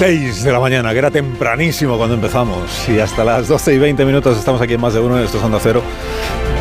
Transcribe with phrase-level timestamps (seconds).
[0.00, 4.06] 6 de la mañana, que era tempranísimo cuando empezamos, y hasta las 12 y 20
[4.06, 5.82] minutos estamos aquí en más de uno en estos Onda Cero,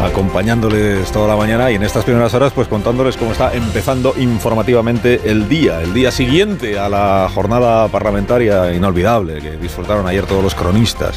[0.03, 5.21] acompañándoles toda la mañana y en estas primeras horas, pues contándoles cómo está empezando informativamente
[5.25, 10.55] el día, el día siguiente a la jornada parlamentaria inolvidable que disfrutaron ayer todos los
[10.55, 11.15] cronistas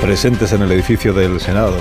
[0.00, 1.76] presentes en el edificio del Senado.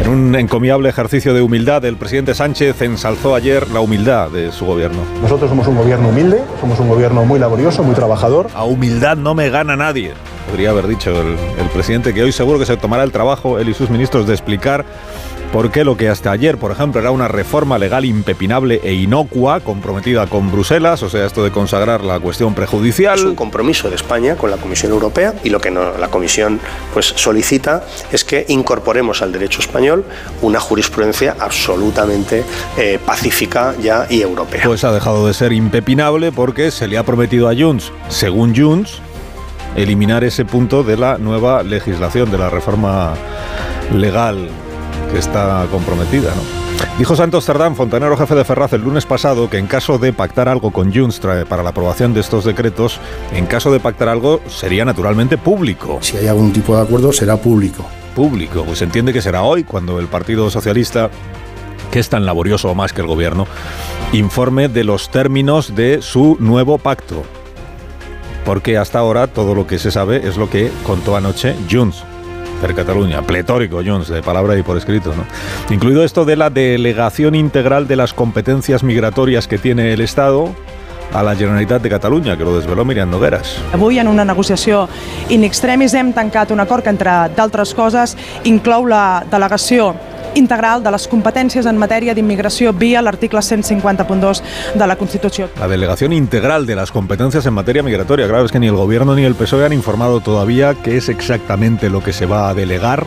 [0.00, 4.66] En un encomiable ejercicio de humildad, el presidente Sánchez ensalzó ayer la humildad de su
[4.66, 5.02] gobierno.
[5.22, 8.48] Nosotros somos un gobierno humilde, somos un gobierno muy laborioso, muy trabajador.
[8.54, 10.12] A humildad no me gana nadie.
[10.48, 13.68] Podría haber dicho el, el, presidente que hoy seguro que se tomará el trabajo, él
[13.68, 14.84] y sus ministros, de explicar
[15.54, 19.60] por qué lo que hasta ayer, por ejemplo, era una reforma legal impepinable e inocua,
[19.60, 23.16] comprometida con Bruselas, o sea, esto de consagrar la cuestión prejudicial.
[23.16, 26.58] Es un compromiso de España con la Comisión Europea y lo que no, la Comisión
[26.92, 30.04] pues, solicita es que incorporemos al derecho español
[30.42, 32.42] una jurisprudencia absolutamente
[32.76, 34.62] eh, pacífica ya y europea.
[34.64, 38.98] Pues ha dejado de ser impepinable porque se le ha prometido a Junts, según Junts,
[39.76, 43.14] eliminar ese punto de la nueva legislación, de la reforma
[43.92, 44.48] legal
[45.14, 46.42] que está comprometida, ¿no?
[46.98, 50.48] Dijo Santos Cerdán, fontanero jefe de Ferraz, el lunes pasado que en caso de pactar
[50.48, 52.98] algo con Junts para la aprobación de estos decretos,
[53.32, 55.98] en caso de pactar algo sería naturalmente público.
[56.00, 57.84] Si hay algún tipo de acuerdo, será público.
[58.16, 61.10] Público, pues se entiende que será hoy cuando el Partido Socialista
[61.92, 63.46] que es tan laborioso más que el gobierno,
[64.12, 67.22] informe de los términos de su nuevo pacto.
[68.44, 72.04] Porque hasta ahora todo lo que se sabe es lo que contó anoche Junts
[72.64, 75.26] per Cataluña, pletórico Junts, de palabra y por escrito, ¿no?
[75.68, 80.48] Incluido esto de la delegación integral de las competencias migratorias que tiene el Estado
[81.12, 83.58] a la Generalitat de Catalunya, que lo desveló Miriam Nogueras.
[83.74, 84.88] Avui, en una negociació
[85.28, 88.16] in extremis, hem tancat un acord que, entre d'altres coses,
[88.48, 89.92] inclou la delegació
[90.34, 94.42] integral de les competències en matèria d'immigració via l'article 150.2
[94.74, 95.48] de la Constitució.
[95.58, 98.28] La delegación integral de las competencias en materia migratoria.
[98.28, 101.90] Claro, es que ni el gobierno ni el PSOE han informado todavía qué es exactamente
[101.90, 103.06] lo que se va a delegar,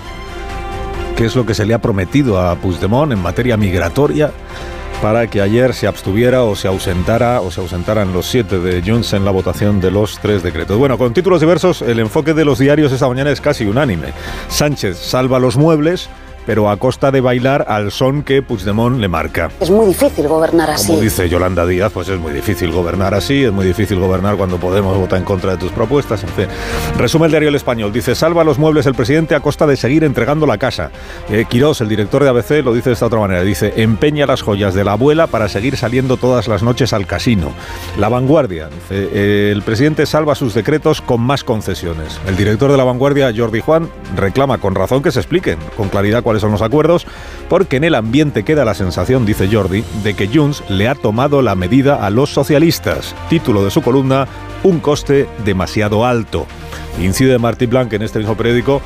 [1.16, 4.32] qué es lo que se le ha prometido a Puigdemont en materia migratoria
[5.02, 9.14] para que ayer se abstuviera o se ausentara o se ausentaran los siete de Junts
[9.14, 10.78] en la votación de los tres decretos.
[10.78, 14.08] Bueno, con títulos diversos, el enfoque de los diarios esta mañana es casi unánime.
[14.48, 16.10] Sánchez salva los muebles,
[16.48, 19.52] pero a costa de bailar al son que Puigdemont le marca.
[19.60, 20.88] Es muy difícil gobernar así.
[20.88, 24.58] Como dice Yolanda Díaz, pues es muy difícil gobernar así, es muy difícil gobernar cuando
[24.58, 26.48] Podemos vota en contra de tus propuestas, en fin.
[26.98, 30.04] Resume el diario El Español, dice, salva los muebles el presidente a costa de seguir
[30.04, 30.90] entregando la casa.
[31.30, 34.42] Eh, Quirós, el director de ABC, lo dice de esta otra manera, dice, empeña las
[34.42, 37.52] joyas de la abuela para seguir saliendo todas las noches al casino.
[38.00, 42.20] La Vanguardia, dice, eh, el presidente salva sus decretos con más concesiones.
[42.26, 46.24] El director de La Vanguardia, Jordi Juan, reclama con razón que se expliquen con claridad
[46.24, 47.06] cuáles son los acuerdos,
[47.50, 51.42] porque en el ambiente queda la sensación, dice Jordi, de que Junts le ha tomado
[51.42, 53.16] la medida a los socialistas.
[53.30, 54.28] Título de su columna,
[54.64, 56.46] un coste demasiado alto.
[57.00, 58.82] Incide Martí Blanc en este mismo periódico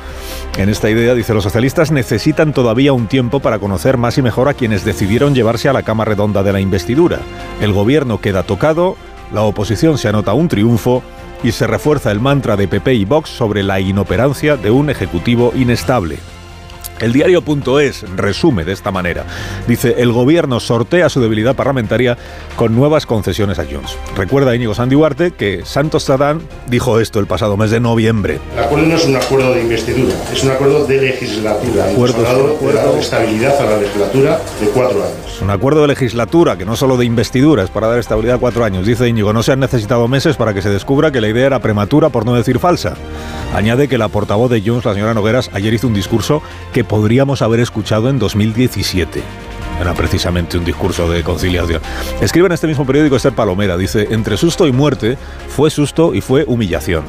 [0.58, 1.14] en esta idea.
[1.14, 5.34] Dice, los socialistas necesitan todavía un tiempo para conocer más y mejor a quienes decidieron
[5.34, 7.20] llevarse a la cama redonda de la investidura.
[7.60, 8.96] El gobierno queda tocado,
[9.32, 11.02] la oposición se anota un triunfo
[11.42, 15.52] y se refuerza el mantra de PP y Vox sobre la inoperancia de un ejecutivo
[15.56, 16.18] inestable.
[17.02, 19.26] El diario.es resume de esta manera.
[19.66, 22.16] Dice, el gobierno sortea su debilidad parlamentaria
[22.54, 23.98] con nuevas concesiones a Junts.
[24.16, 28.38] Recuerda Íñigo Sandiuarte que Santos Zadán dijo esto el pasado mes de noviembre.
[28.54, 31.90] El acuerdo no es un acuerdo de investidura, es un acuerdo de legislatura.
[31.90, 32.94] Acuerdo, acuerdo.
[32.94, 35.42] de estabilidad a la legislatura de cuatro años.
[35.42, 38.64] Un acuerdo de legislatura, que no solo de investidura, es para dar estabilidad a cuatro
[38.64, 38.86] años.
[38.86, 41.58] Dice Íñigo, no se han necesitado meses para que se descubra que la idea era
[41.58, 42.94] prematura, por no decir falsa.
[43.52, 46.42] Añade que la portavoz de Junts, la señora Nogueras, ayer hizo un discurso
[46.72, 49.22] que podríamos haber escuchado en 2017.
[49.80, 51.80] Era precisamente un discurso de conciliación.
[52.20, 55.16] Escribe en este mismo periódico Esther Palomera, dice, entre susto y muerte,
[55.48, 57.04] fue susto y fue humillación.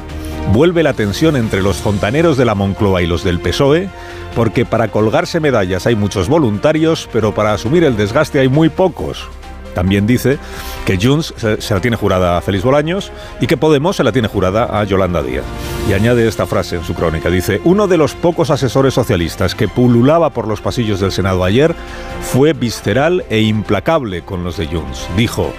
[0.54, 3.90] Vuelve la tensión entre los fontaneros de la Moncloa y los del PSOE,
[4.34, 9.28] porque para colgarse medallas hay muchos voluntarios, pero para asumir el desgaste hay muy pocos.
[9.74, 10.38] También dice
[10.86, 14.28] que Junts se, la tiene jurada a Félix Bolaños y que Podemos se la tiene
[14.28, 15.44] jurada a Yolanda Díaz.
[15.88, 17.30] Y añade esta frase en su crónica.
[17.30, 21.74] Dice, uno de los pocos asesores socialistas que pululaba por los pasillos del Senado ayer
[22.20, 25.08] fue visceral e implacable con los de Junts.
[25.16, 25.52] Dijo,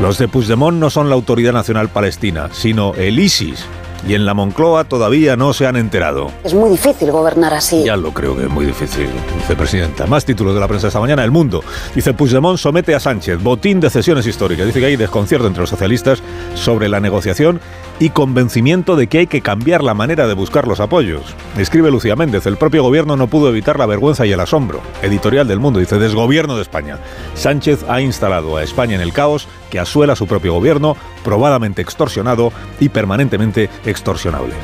[0.00, 3.64] los de Puigdemont no son la Autoridad Nacional Palestina, sino el ISIS.
[4.06, 6.30] Y en la Moncloa todavía no se han enterado.
[6.44, 7.84] Es muy difícil gobernar así.
[7.84, 10.06] Ya lo creo que es muy difícil, vicepresidenta.
[10.06, 11.24] Más títulos de la prensa esta mañana.
[11.24, 11.62] El Mundo.
[11.94, 13.42] Dice Puigdemont somete a Sánchez.
[13.42, 14.66] Botín de cesiones históricas.
[14.66, 16.22] Dice que hay desconcierto entre los socialistas
[16.54, 17.60] sobre la negociación
[17.98, 21.22] y convencimiento de que hay que cambiar la manera de buscar los apoyos.
[21.56, 22.46] Escribe Lucía Méndez.
[22.46, 24.80] El propio gobierno no pudo evitar la vergüenza y el asombro.
[25.02, 25.80] Editorial del Mundo.
[25.80, 26.98] Dice desgobierno de España.
[27.34, 30.96] Sánchez ha instalado a España en el caos que asuela su propio gobierno,
[31.28, 34.54] probadamente extorsionado y permanentemente extorsionable.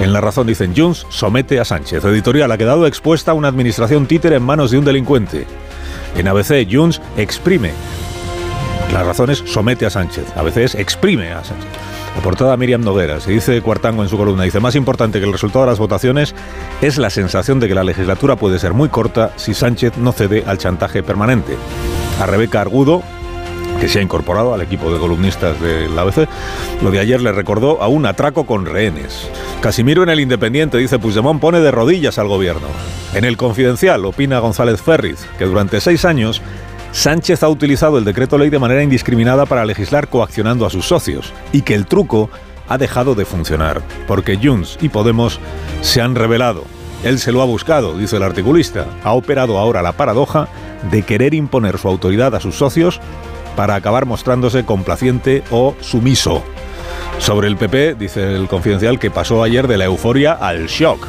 [0.00, 2.04] En La Razón dicen Junts somete a Sánchez.
[2.04, 5.46] Editorial ha quedado expuesta a una administración títere en manos de un delincuente.
[6.14, 7.72] En ABC, Junts exprime.
[8.92, 10.26] La Razón es somete a Sánchez.
[10.36, 11.70] ABC es exprime a Sánchez.
[12.14, 15.32] La portada Miriam Noguera, se dice Cuartango en su columna, dice, más importante que el
[15.32, 16.34] resultado de las votaciones
[16.82, 20.44] es la sensación de que la legislatura puede ser muy corta si Sánchez no cede
[20.46, 21.56] al chantaje permanente.
[22.20, 23.02] A Rebeca Argudo,
[23.80, 26.28] que se ha incorporado al equipo de columnistas del ABC,
[26.82, 29.28] lo de ayer le recordó a un atraco con rehenes.
[29.60, 32.68] Casimiro en el Independiente dice Puigdemont pone de rodillas al gobierno.
[33.14, 36.42] En el Confidencial opina González Ferriz que durante seis años
[36.94, 41.32] Sánchez ha utilizado el decreto ley de manera indiscriminada para legislar coaccionando a sus socios
[41.52, 42.30] y que el truco
[42.68, 45.40] ha dejado de funcionar, porque Junts y Podemos
[45.82, 46.64] se han rebelado.
[47.02, 48.86] Él se lo ha buscado, dice el articulista.
[49.02, 50.48] Ha operado ahora la paradoja
[50.90, 53.00] de querer imponer su autoridad a sus socios
[53.56, 56.42] para acabar mostrándose complaciente o sumiso.
[57.18, 61.06] Sobre el PP, dice el confidencial, que pasó ayer de la euforia al shock.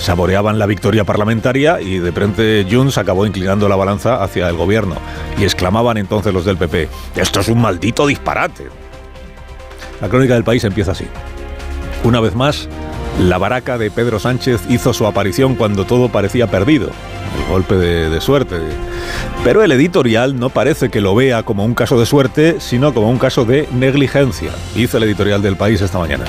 [0.00, 4.94] Saboreaban la victoria parlamentaria y de frente Junts acabó inclinando la balanza hacia el gobierno.
[5.38, 8.68] Y exclamaban entonces los del PP, esto es un maldito disparate.
[10.00, 11.04] La crónica del país empieza así.
[12.02, 12.68] Una vez más,
[13.18, 16.90] la baraca de Pedro Sánchez hizo su aparición cuando todo parecía perdido.
[17.38, 18.56] El golpe de, de, suerte.
[19.44, 23.10] Pero el editorial no parece que lo vea como un caso de suerte, sino como
[23.10, 26.24] un caso de negligencia, dice el editorial del país esta mañana.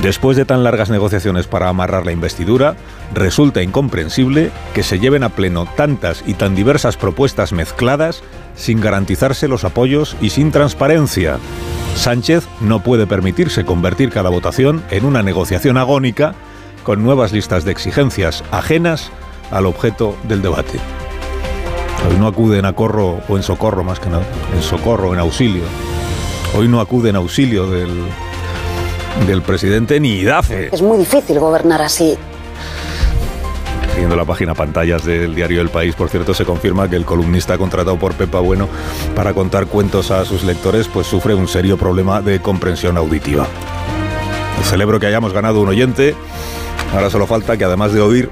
[0.00, 2.76] Después de tan largas negociaciones para amarrar la investidura,
[3.14, 8.22] resulta incomprensible que se lleven a pleno tantas y tan diversas propuestas mezcladas
[8.56, 11.38] sin garantizarse los apoyos y sin transparencia.
[11.94, 16.34] Sánchez no puede permitirse convertir cada votación en una negociación agónica
[16.84, 19.10] con nuevas listas de exigencias ajenas
[19.50, 20.78] al objeto del debate.
[22.08, 24.24] Hoy no acuden a corro o en socorro más que nada,
[24.54, 25.64] en socorro, en auxilio.
[26.56, 27.90] Hoy no acuden auxilio del,
[29.26, 30.70] del presidente ni IDAFE.
[30.72, 32.16] Es muy difícil gobernar así.
[33.98, 37.58] Siguiendo la página pantallas del diario El País, por cierto, se confirma que el columnista
[37.58, 38.68] contratado por Pepa Bueno
[39.16, 43.48] para contar cuentos a sus lectores, pues sufre un serio problema de comprensión auditiva.
[44.62, 46.14] Celebro que hayamos ganado un oyente.
[46.94, 48.30] Ahora solo falta que además de oír,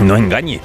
[0.00, 0.60] no engañe.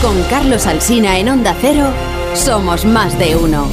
[0.00, 1.90] Con Carlos Alsina en Onda Cero,
[2.36, 3.66] somos más de uno.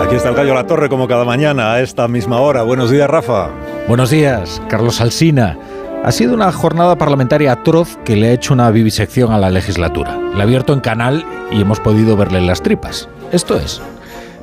[0.00, 2.62] Aquí está el gallo La Torre como cada mañana a esta misma hora.
[2.62, 3.48] Buenos días, Rafa.
[3.88, 5.56] Buenos días, Carlos Alsina.
[6.02, 10.18] Ha sido una jornada parlamentaria atroz que le ha hecho una vivisección a la legislatura.
[10.34, 13.06] La ha abierto en canal y hemos podido verle las tripas.
[13.32, 13.82] Esto es,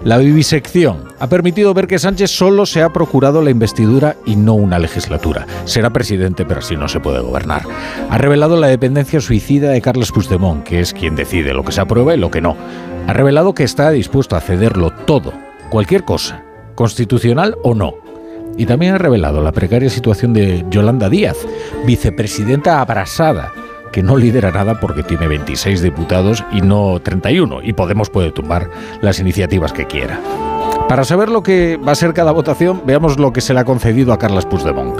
[0.03, 4.53] la vivisección ha permitido ver que Sánchez solo se ha procurado la investidura y no
[4.53, 5.47] una legislatura.
[5.65, 7.63] Será presidente, pero así no se puede gobernar.
[8.11, 11.81] Ha revelado la dependencia suicida de Carles Puigdemont, que es quien decide lo que se
[11.81, 12.55] aprueba y lo que no.
[13.07, 15.33] Ha revelado que está dispuesto a cederlo todo,
[15.71, 16.43] cualquier cosa,
[16.75, 17.95] constitucional o no,
[18.57, 21.37] y también ha revelado la precaria situación de Yolanda Díaz,
[21.85, 23.53] vicepresidenta abrasada,
[23.91, 28.69] que no lidera nada porque tiene 26 diputados y no 31, y Podemos puede tumbar
[29.01, 30.19] las iniciativas que quiera.
[30.89, 33.65] Para saber lo que va a ser cada votación, veamos lo que se le ha
[33.65, 34.97] concedido a Carles Puigdemont.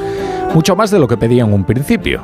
[0.53, 2.23] Mucho más de lo que pedía en un principio.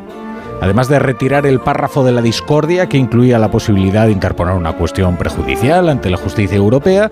[0.62, 4.74] Además de retirar el párrafo de la discordia que incluía la posibilidad de interponer una
[4.74, 7.12] cuestión prejudicial ante la justicia europea,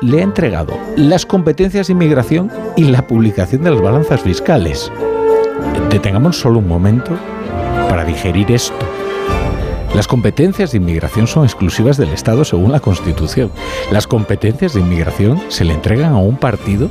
[0.00, 4.92] le ha entregado las competencias de inmigración y la publicación de las balanzas fiscales.
[5.90, 7.18] Detengamos solo un momento
[7.88, 8.86] para digerir esto.
[9.94, 13.50] Las competencias de inmigración son exclusivas del Estado según la Constitución.
[13.90, 16.90] Las competencias de inmigración se le entregan a un partido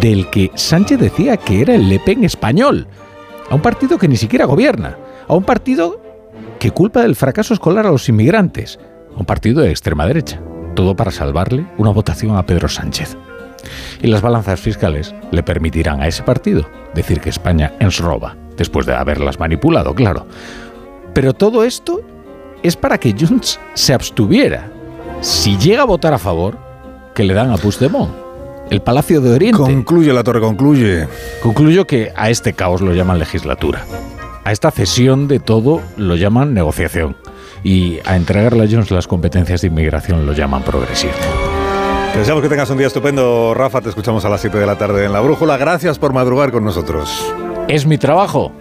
[0.00, 2.88] del que Sánchez decía que era el Le Pen español,
[3.50, 4.96] a un partido que ni siquiera gobierna,
[5.28, 6.00] a un partido
[6.58, 8.80] que culpa del fracaso escolar a los inmigrantes,
[9.14, 10.40] a un partido de extrema derecha,
[10.74, 13.16] todo para salvarle una votación a Pedro Sánchez.
[14.02, 18.86] Y las balanzas fiscales le permitirán a ese partido decir que España ens roba, después
[18.86, 20.26] de haberlas manipulado, claro.
[21.14, 22.00] Pero todo esto
[22.62, 24.70] es para que Junts se abstuviera.
[25.20, 26.58] Si llega a votar a favor,
[27.14, 28.12] que le dan a Puigdemont.
[28.70, 29.58] El Palacio de Oriente.
[29.58, 31.06] Concluye la torre, concluye.
[31.42, 33.84] Concluyo que a este caos lo llaman legislatura.
[34.42, 37.16] A esta cesión de todo lo llaman negociación.
[37.64, 41.14] Y a entregarle a Jones las competencias de inmigración lo llaman progresismo.
[42.12, 43.80] Te deseamos que tengas un día estupendo, Rafa.
[43.80, 45.56] Te escuchamos a las 7 de la tarde en La Brújula.
[45.56, 47.34] Gracias por madrugar con nosotros.
[47.66, 48.52] Es mi trabajo.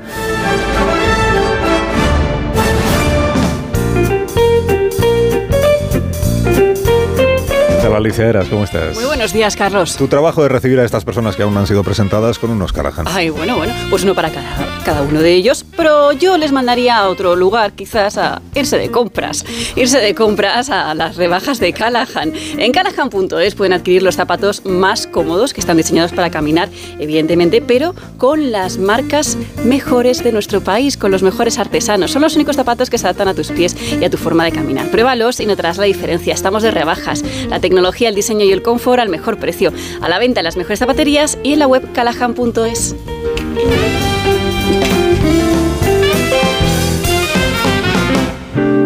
[7.85, 8.95] Hola Alicia Eras, ¿cómo estás?
[8.95, 9.97] Muy buenos días, Carlos.
[9.97, 12.71] Tu trabajo es recibir a estas personas que aún no han sido presentadas con unos
[12.71, 13.05] Callahan.
[13.09, 16.97] Ay, bueno, bueno, pues no para cada, cada uno de ellos, pero yo les mandaría
[16.97, 19.45] a otro lugar, quizás a irse de compras.
[19.75, 22.31] Irse de compras a las rebajas de Callahan.
[22.57, 27.93] En callahan.es pueden adquirir los zapatos más cómodos que están diseñados para caminar, evidentemente, pero
[28.17, 32.11] con las marcas mejores de nuestro país, con los mejores artesanos.
[32.11, 34.53] Son los únicos zapatos que se adaptan a tus pies y a tu forma de
[34.53, 34.87] caminar.
[34.89, 36.33] Pruébalos y notarás la diferencia.
[36.33, 37.25] Estamos de rebajas.
[37.49, 39.73] La tecnología, el diseño y el confort al mejor precio.
[39.99, 42.95] A la venta en las mejores zapaterías y en la web callahan.es.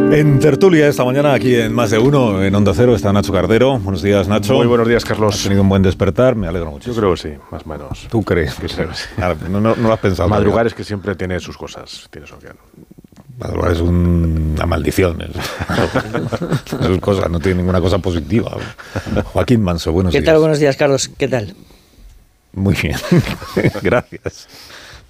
[0.10, 3.78] En tertulia esta mañana, aquí en Más de Uno, en Onda Cero, está Nacho Cardero.
[3.78, 4.54] Buenos días, Nacho.
[4.54, 5.36] Muy buenos días, Carlos.
[5.36, 6.90] Has tenido un buen despertar, me alegro mucho.
[6.90, 8.08] Yo creo que sí, más o menos.
[8.10, 8.56] ¿Tú crees?
[8.56, 8.82] Que sí.
[9.22, 10.30] Ah, no, no, no lo has pensado.
[10.30, 12.08] Madrugar es que siempre tiene sus cosas.
[12.10, 12.36] Tiene su
[13.38, 15.22] Madrugar es un- una maldición.
[15.22, 15.30] Es,
[16.90, 18.58] es cosa, no tiene ninguna cosa positiva.
[19.26, 20.26] Joaquín Manso, buenos ¿Qué días.
[20.32, 20.40] tal?
[20.40, 21.10] Buenos días, Carlos.
[21.18, 21.54] ¿Qué tal?
[22.54, 22.96] Muy bien.
[23.84, 24.48] Gracias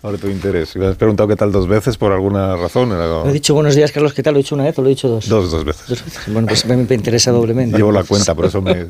[0.02, 0.76] por tu interés.
[0.76, 2.92] Me has preguntado qué tal dos veces por alguna razón.
[2.92, 4.14] Era- No he dicho buenos días, Carlos.
[4.14, 4.34] ¿Qué tal?
[4.34, 5.30] ¿Lo he dicho una vez o lo he dicho dos?
[5.30, 5.88] Dos, dos veces.
[5.88, 6.24] Dos veces.
[6.28, 7.78] Bueno, pues me, me interesa doblemente.
[7.78, 8.88] Llevo la cuenta, por eso me...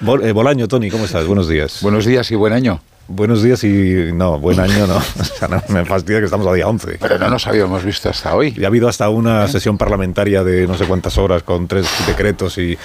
[0.00, 1.26] Bol- eh, Bolaño, Tony, ¿cómo estás?
[1.26, 1.78] Buenos días.
[1.80, 2.80] Buenos días y buen año.
[3.08, 4.12] Buenos días y...
[4.12, 4.96] No, buen año no.
[5.20, 6.98] O sea, no, me fastidia que estamos a día 11.
[7.00, 8.54] Pero no nos habíamos visto hasta hoy.
[8.56, 12.58] Y ha habido hasta una sesión parlamentaria de no sé cuántas horas con tres decretos
[12.58, 12.76] y...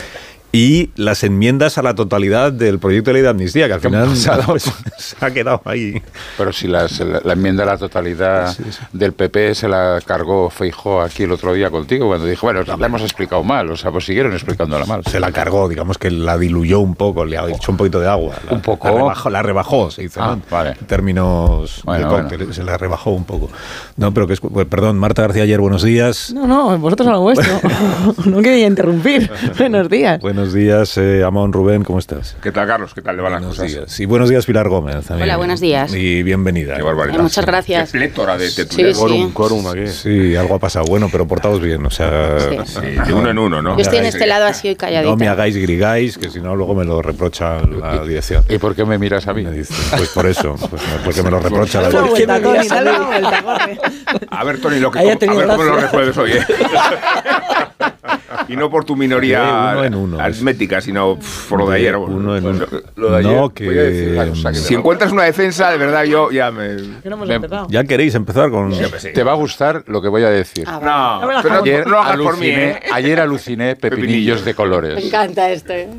[0.54, 3.88] Y las enmiendas a la totalidad del proyecto de ley de amnistía, que al ¿Qué
[3.88, 4.44] ha final pasado?
[4.48, 6.02] pues, se ha quedado ahí.
[6.38, 8.54] Pero si las- la, la enmienda a la totalidad
[8.92, 12.86] del PP se la cargó Feijó aquí el otro día contigo, cuando dijo, bueno, la
[12.86, 15.04] hemos explicado mal, o sea, pues siguieron explicándola mal.
[15.06, 18.10] Se la cargó, digamos que la diluyó un poco, le ha hecho un poquito de
[18.10, 18.36] agua.
[18.46, 18.90] La- Un poco.
[18.90, 20.42] La rebajó, la rebajó, se dice, Ah, ¿no?
[20.52, 20.72] vale.
[20.82, 23.50] En términos Bueno, de cóctel, se la rebajó un poco.
[23.96, 26.34] No, pero que es, pues, perdón, Marta García ayer, buenos días.
[26.34, 27.54] No, no, vosotros a lo vuestro.
[28.26, 29.32] no quería interrumpir.
[29.58, 30.20] Buenos días.
[30.42, 32.36] Buenos días, eh, Amón Rubén, ¿cómo estás?
[32.42, 32.96] ¿Qué tal, Carlos?
[32.96, 33.72] ¿Qué tal le van las Buenos cosas?
[33.72, 34.00] días.
[34.00, 35.06] Y buenos días, Pilar Gómez.
[35.06, 35.22] también.
[35.30, 35.94] Hola, buenos días.
[35.94, 36.78] Y bienvenida.
[36.78, 37.20] Qué barbaridad.
[37.20, 37.92] Eh, muchas gracias.
[37.92, 38.98] Qué plétora de Sí, tertulias.
[38.98, 39.00] sí.
[39.04, 39.86] Quórum, quórum aquí.
[39.86, 40.86] Sí, algo ha pasado.
[40.86, 42.40] Bueno, pero portados bien, o sea...
[42.40, 42.58] Sí.
[42.66, 43.76] Sí, de uno en uno, ¿no?
[43.76, 45.12] Yo estoy en este lado así hoy calladita.
[45.12, 48.44] No me hagáis grigáis, que si no luego me lo reprocha la dirección.
[48.50, 49.44] ¿Y por qué me miras a mí?
[49.44, 52.28] Me dice, pues por eso, pues porque me lo reprocha la dirección.
[52.68, 53.78] dale una vuelta, corre.
[54.32, 56.46] A ver, Tony, lo que, a ver cómo lo resuelves hoy, ¿eh?
[58.48, 60.20] y no por tu minoría Que uno en uno.
[60.20, 61.98] aritmética, sino pf, por lo de ayer.
[61.98, 62.82] bueno, Uno en pues, uno.
[62.96, 63.32] Lo de ayer.
[63.32, 64.50] No, Voy a decir que...
[64.50, 66.78] que Si encuentras una defensa, de verdad, yo ya me...
[67.02, 67.40] Que no hemos Me-.
[67.70, 68.72] Ya queréis empezar con...
[69.14, 70.66] Te va a gustar lo que voy a decir.
[70.68, 71.88] Ah, No, me la pero no, jodas.
[71.88, 72.80] no hagas por mí, aluciné, ¿eh?
[72.92, 75.06] ayer aluciné pepinillos de Me colores.
[75.06, 75.74] encanta esto.
[75.74, 75.90] ¿eh?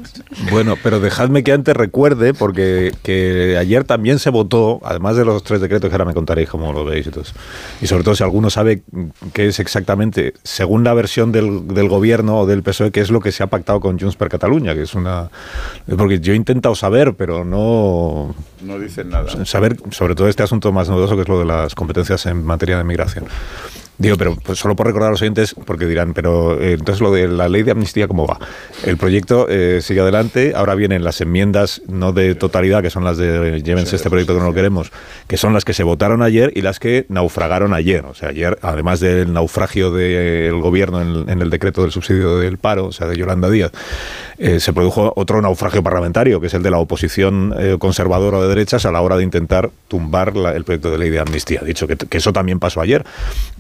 [0.51, 5.43] Bueno, pero dejadme que antes recuerde, porque que ayer también se votó, además de los
[5.43, 7.35] tres decretos que ahora me contaréis cómo lo veis y todo eso.
[7.81, 8.83] Y sobre todo si alguno sabe
[9.33, 13.21] qué es exactamente, según la versión del, del gobierno o del PSOE, qué es lo
[13.21, 15.31] que se ha pactado con Junts per Catalunya, que es una...
[15.97, 18.35] Porque yo he intentado saber, pero no...
[18.63, 19.45] No dicen nada.
[19.45, 22.79] Saber sobre todo este asunto más novedoso, que es lo de las competencias en materia
[22.79, 23.27] de migración.
[24.03, 27.13] Digo, pero pues solo por recordar a los oyentes, porque dirán, pero eh, entonces lo
[27.13, 28.39] de la ley de amnistía, ¿cómo va?
[28.85, 33.17] El proyecto eh, sigue adelante, ahora vienen las enmiendas, no de totalidad, que son las
[33.19, 34.91] de eh, llévense este proyecto que no lo queremos,
[35.29, 38.05] que son las que se votaron ayer y las que naufragaron ayer.
[38.07, 42.59] O sea, ayer, además del naufragio del gobierno en, en el decreto del subsidio del
[42.59, 43.71] paro, o sea, de Yolanda Díaz,
[44.39, 48.85] eh, se produjo otro naufragio parlamentario, que es el de la oposición conservadora de derechas
[48.87, 51.61] a la hora de intentar tumbar la- el proyecto de ley de amnistía.
[51.63, 53.05] Dicho que, eso también pasó ayer,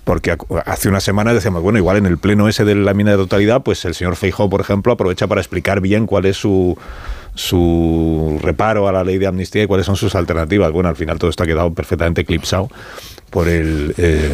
[0.04, 3.12] porque ac- hace una semana decíamos, bueno, igual en el pleno ese de la enmienda
[3.12, 6.76] de totalidad, pues el señor Feijó, por ejemplo, aprovecha para explicar bien cuál es su
[7.34, 10.70] su reparo a la ley de amnistía y cuáles son sus alternativas.
[10.70, 12.68] Bueno, al final todo esto ha quedado perfectamente eclipsado
[13.30, 13.94] por el...
[13.96, 14.28] eh,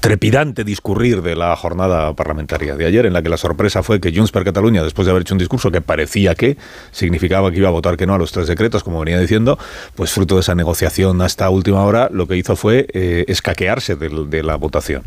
[0.00, 4.12] trepidante discurrir de la jornada parlamentaria de ayer, en la que la sorpresa fue que
[4.14, 6.56] Junts per Catalunya, después de haber hecho un discurso que parecía que
[6.90, 9.58] significaba que iba a votar que no a los tres decretos, como venía diciendo,
[9.94, 14.42] pues fruto de esa negociación hasta última hora, lo que hizo fue eh, escaquearse de
[14.42, 15.02] la votación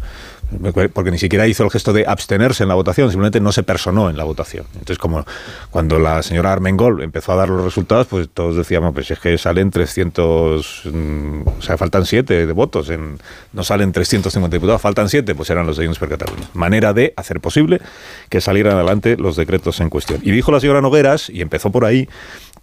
[0.94, 4.10] porque ni siquiera hizo el gesto de abstenerse en la votación, simplemente no se personó
[4.10, 4.66] en la votación.
[4.74, 5.26] Entonces, como
[5.70, 9.38] cuando la señora Armengol empezó a dar los resultados, pues todos decíamos, pues es que
[9.38, 12.92] salen 300, mm, o sea, faltan 7 de votos,
[13.54, 16.48] no salen 350 diputados, faltan 7, pues eran los de Junts per Catalunya.
[16.54, 17.82] Manera de hacer posible
[18.30, 20.22] que salieran adelante los decretos en cuestión.
[20.24, 22.08] Y dijo la señora Nogueras, y empezó por ahí,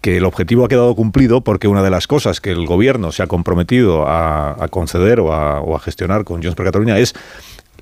[0.03, 3.23] que el objetivo ha quedado cumplido porque una de las cosas que el gobierno se
[3.23, 7.15] ha comprometido a, conceder o a, gestionar con Junts per Catalunya es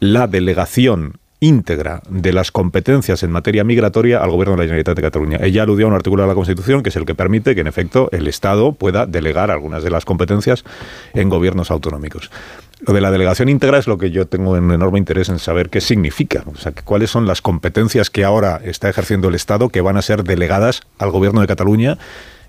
[0.01, 5.01] la delegación íntegra de las competencias en materia migratoria al Gobierno de la Generalitat de
[5.03, 5.37] Cataluña.
[5.41, 7.67] Ella aludió a un artículo de la Constitución que es el que permite que, en
[7.67, 10.63] efecto, el Estado pueda delegar algunas de las competencias
[11.13, 12.31] en gobiernos autonómicos.
[12.79, 15.69] Lo de la delegación íntegra es lo que yo tengo un enorme interés en saber
[15.69, 19.81] qué significa, o sea, cuáles son las competencias que ahora está ejerciendo el Estado que
[19.81, 21.99] van a ser delegadas al Gobierno de Cataluña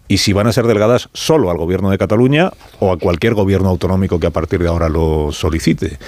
[0.09, 3.69] y si van a ser delegadas solo al Gobierno de Cataluña o a cualquier gobierno
[3.71, 5.99] autonómico que a partir de ahora lo solicite.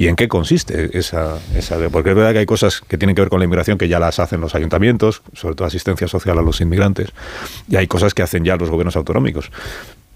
[0.00, 1.76] ¿Y en qué consiste esa, esa?
[1.90, 3.98] Porque es verdad que hay cosas que tienen que ver con la inmigración que ya
[3.98, 7.10] las hacen los ayuntamientos, sobre todo asistencia social a los inmigrantes,
[7.68, 9.52] y hay cosas que hacen ya los gobiernos autonómicos.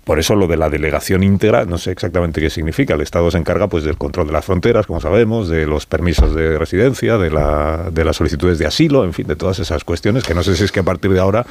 [0.04, 2.94] Por eso lo de la delegación íntegra, no sé exactamente qué significa.
[2.94, 6.34] El Estado se encarga pues del control de las fronteras, como sabemos, de los permisos
[6.34, 10.24] de residencia, de, la, de las solicitudes de asilo, en fin, de todas esas cuestiones
[10.24, 11.44] que no sé si es que a partir de ahora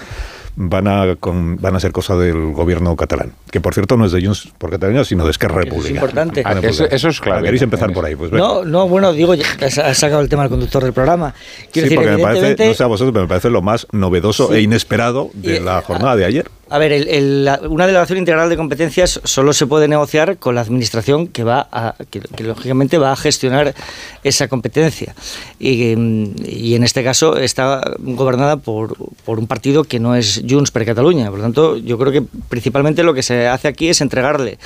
[0.55, 3.33] van a, van a ser cosa del gobierno catalán.
[3.51, 5.89] Que por cierto no es de Junts por Cataluña, sino de Esquerra Republicana.
[5.89, 6.43] Es importante.
[6.45, 7.43] Ah, eso, es clave.
[7.43, 8.15] ¿Queréis empezar por ahí?
[8.15, 11.33] Pues no, no, bueno, digo, has sacado el tema del conductor del programa.
[11.71, 13.87] Quiero sí, decir, porque me parece, no sé a vosotros, pero me parece lo más
[13.91, 16.49] novedoso e inesperado de la jornada de ayer.
[16.73, 17.07] A ver,
[17.69, 21.93] una delegación integral de competencias solo se puede negociar con la administración que va a,
[22.09, 23.75] que, lógicamente va a gestionar
[24.23, 25.13] esa competencia.
[25.59, 30.83] Y, en este caso está gobernada por, por un partido que no es Junts per
[30.83, 31.29] Catalunya.
[31.29, 34.57] Por lo tanto, yo creo que principalmente lo que se hace aquí es entregarle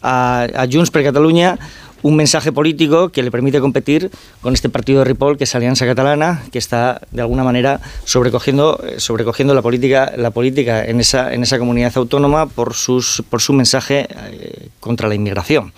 [0.00, 1.58] a, a Junts per Catalunya
[2.02, 5.86] un mensaje político que le permite competir con este partido de Ripoll, que es Alianza
[5.86, 11.42] Catalana, que está de alguna manera sobrecogiendo, sobrecogiendo la política, la política en, esa, en
[11.42, 15.72] esa comunidad autónoma por, sus, por su mensaje eh, contra la inmigración.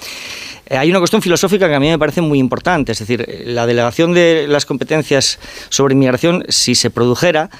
[0.66, 3.66] Eh, hay una cuestión filosófica que a mí me parece muy importante, es decir, la
[3.66, 7.50] delegación de las competencias sobre inmigración, si se produjera,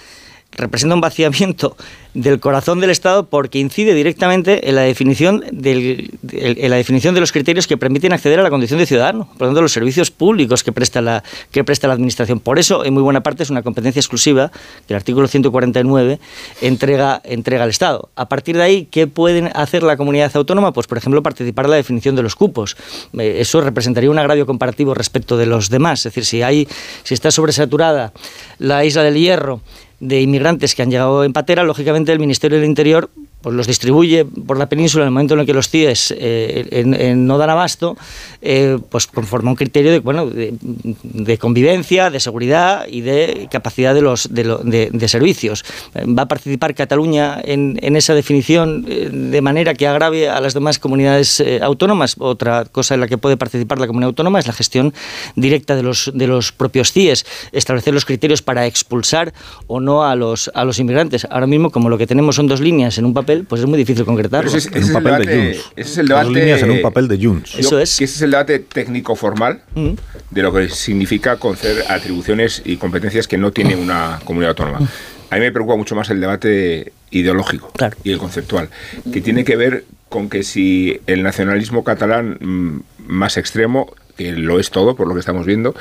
[0.53, 1.77] representa un vaciamiento
[2.15, 7.21] del corazón del Estado porque incide directamente en la definición del, en la definición de
[7.21, 10.11] los criterios que permiten acceder a la condición de ciudadano, por lo tanto los servicios
[10.11, 12.41] públicos que presta la que presta la administración.
[12.41, 14.53] Por eso, en muy buena parte es una competencia exclusiva
[14.87, 16.21] que el artículo 149
[16.61, 18.11] entrega entrega al Estado.
[18.15, 20.73] A partir de ahí, ¿qué pueden hacer la comunidad autónoma?
[20.73, 22.77] Pues por ejemplo, participar en la definición de los cupos.
[23.19, 26.69] Eh, eso representaría un agravio comparativo respecto de los demás, es decir, si hay
[27.05, 28.13] si está sobresaturada
[28.59, 29.61] la isla del Hierro
[30.03, 33.09] de inmigrantes que han llegado en patera, lógicamente el Ministerio del Interior
[33.43, 37.15] pues los distribuye por la península en el momento en el que los CIES eh,
[37.17, 37.97] no dan abasto,
[38.41, 44.03] eh, pues conforme un criterio de, bueno, de, convivencia, de seguridad y de capacidad de,
[44.03, 45.65] los, de, servicios.
[45.97, 50.79] ¿Va a participar Cataluña en, esa definición eh, de manera que agrave a las demás
[50.79, 52.17] comunidades autónomas?
[52.19, 54.95] Otra cosa en la que puede participar la comunidad autónoma es la gestión
[55.35, 59.33] directa de los, de los propios CIES, establecer los criterios para expulsar
[59.67, 61.27] o no a los, a los inmigrantes.
[61.31, 63.79] Ahora mismo, como lo que tenemos son dos líneas en un papel, pues es muy
[63.79, 64.49] difícil concretarlo.
[64.49, 65.73] Ese es, un papel de Junts.
[65.77, 66.31] Ese es el debate.
[66.31, 67.55] líneas en un papel de Junts.
[67.57, 67.95] Eso es.
[67.95, 69.93] ese es el debate técnico formal mm.
[70.31, 74.89] de lo que significa conceder atribuciones y competencias que no tiene una comunidad autónoma.
[75.31, 77.73] A mí me preocupa mucho más el debate ideológico
[78.05, 78.69] y el conceptual,
[79.13, 84.61] que tiene que ver con que si el nacionalismo catalán mm, más extremo, que lo
[84.61, 85.75] es todo por lo que estamos viendo,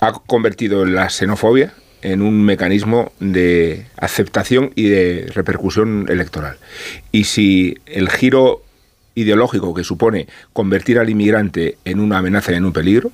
[0.00, 6.56] ha convertido la xenofobia en un mecanismo de aceptación y de repercusión electoral.
[7.10, 8.62] Y si el giro
[9.14, 13.10] ideológico que supone convertir al inmigrante en una amenaza y en un peligro,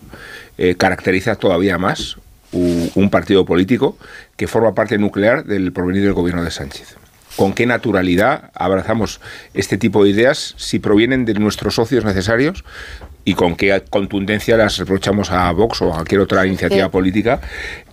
[0.56, 2.16] eh, caracteriza todavía más
[2.50, 3.98] un partido político
[4.36, 6.96] que forma parte nuclear del porvenir del gobierno de Sánchez
[7.38, 9.20] con qué naturalidad abrazamos
[9.54, 12.64] este tipo de ideas si provienen de nuestros socios necesarios
[13.24, 17.40] y con qué contundencia las reprochamos a Vox o a cualquier otra iniciativa política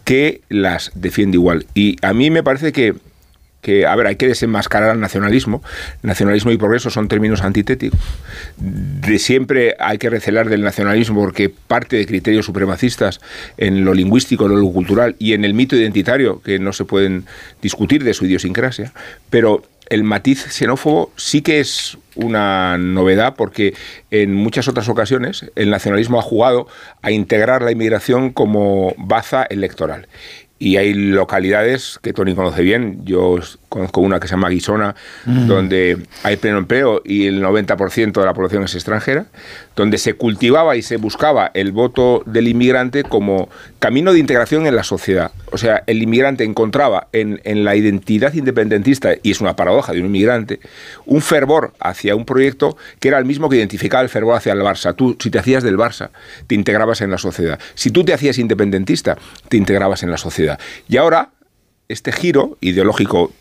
[0.04, 1.66] que las defiende igual.
[1.74, 2.96] Y a mí me parece que
[3.66, 5.64] que, a ver, hay que desenmascarar al nacionalismo.
[6.04, 8.00] Nacionalismo y progreso son términos antitéticos.
[8.58, 13.22] De siempre hay que recelar del nacionalismo porque parte de criterios supremacistas
[13.58, 17.26] en lo lingüístico, en lo cultural y en el mito identitario, que no se pueden
[17.60, 18.94] discutir de su idiosincrasia.
[19.32, 23.74] Pero el matiz xenófobo sí que es una novedad porque
[24.12, 26.67] en muchas otras ocasiones el nacionalismo ha jugado
[27.02, 30.08] a integrar la inmigración como baza electoral.
[30.58, 33.02] Y hay localidades que Tony conoce bien.
[33.04, 34.95] Yo conozco una que se llama Guisona,
[35.26, 35.48] Mm.
[35.48, 39.26] donde hay pleno empleo y el 90% de la población es extranjera,
[39.76, 43.50] donde se cultivaba y se buscaba el voto del inmigrante como
[43.86, 45.32] camino de integración en la sociedad.
[45.52, 50.08] O sea, el inmigrante encontraba en, la identidad independentista, y es una paradoja de un
[50.08, 50.60] inmigrante,
[51.06, 54.62] un fervor hacia un proyecto que era el mismo que identificaba el fervor hacia el
[54.62, 54.95] Barça.
[54.95, 56.10] Tú, si te hacías del Barça,
[56.48, 57.60] te integrabas en la sociedad.
[57.76, 59.19] Si tú te hacías independentista,
[59.50, 60.60] te integrabas en la sociedad.
[60.89, 61.30] Y ahora,
[61.88, 63.34] este giro ideológico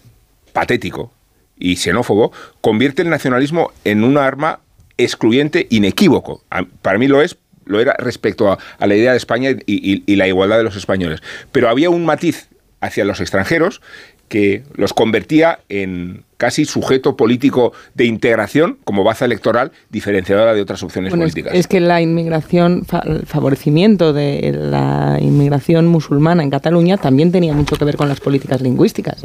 [0.52, 1.10] patético
[1.56, 4.60] y xenófobo convierte el nacionalismo en un arma
[4.98, 6.42] excluyente inequívoco.
[6.82, 10.02] Para mí lo es, lo era respecto a, a la idea de España y, y-
[10.06, 11.20] y la igualdad de los españoles.
[11.52, 12.48] Pero había un matiz
[12.80, 13.80] hacia los extranjeros
[14.28, 20.82] que los convertía en casi sujeto político de integración como baza electoral diferenciadora de otras
[20.82, 21.54] opciones Bueno, políticas.
[21.54, 27.52] es que la inmigración, fa- el favorecimiento de la inmigración musulmana en Cataluña también tenía
[27.54, 29.22] mucho que ver con las políticas lingüísticas.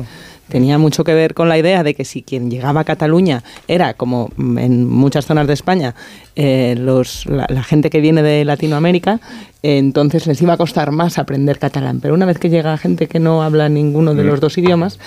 [0.50, 3.94] Tenía mucho que ver con la idea de que si quien llegaba a Cataluña era,
[3.96, 5.96] como en muchas zonas de España,
[6.42, 9.20] eh, los, la, la gente que viene de Latinoamérica,
[9.62, 12.00] eh, entonces les iba a costar más aprender catalán.
[12.00, 14.28] Pero una vez que llega gente que no habla ninguno de Mm.
[14.28, 15.00] los dos idiomas,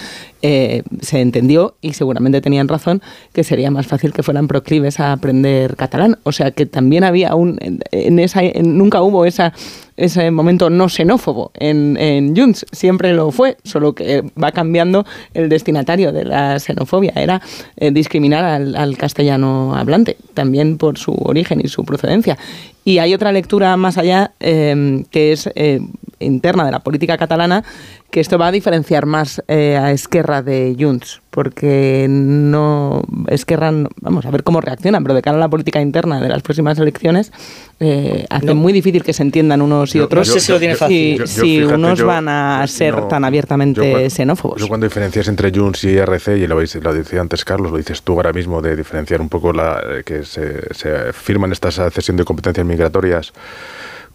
[0.43, 3.01] eh, se entendió y seguramente tenían razón
[3.33, 6.19] que sería más fácil que fueran proclives a aprender catalán.
[6.25, 9.55] O sea que también había un en, en esa en- nunca hubo esa
[9.97, 15.49] ese momento no xenófobo en, en Junts, siempre lo fue, solo que va cambiando el
[15.49, 17.43] destinatario de la xenofobia, era
[17.77, 22.39] eh, discriminar al, al castellano hablante, también por su origen y su procedencia.
[22.85, 25.81] Y hay otra lectura más allá eh, que es eh,
[26.19, 27.65] interna de la política catalana,
[28.13, 33.89] que esto va a diferenciar más eh, a Esquerra de Junts, porque no Esquerra, no-
[34.03, 36.79] vamos a ver cómo reaccionan, pero de cara a la política interna de las próximas
[36.79, 37.33] elecciones,
[37.81, 38.55] eh, hace No.
[38.55, 41.27] muy difícil que se entiendan unos y Yo- otros yo- yo- yo- si, yo- yo,
[41.27, 44.61] si fíjate, unos yo- van a ser no, tan abiertamente yo cuando- xenófobos.
[44.61, 47.79] Yo cuando diferencias entre Junts y RC, y lo, veis- lo decía antes Carlos, lo
[47.79, 51.81] dices tú ahora mismo, de diferenciar un poco la eh, que se, se firman estas
[51.95, 53.33] cesión de competencias migratorias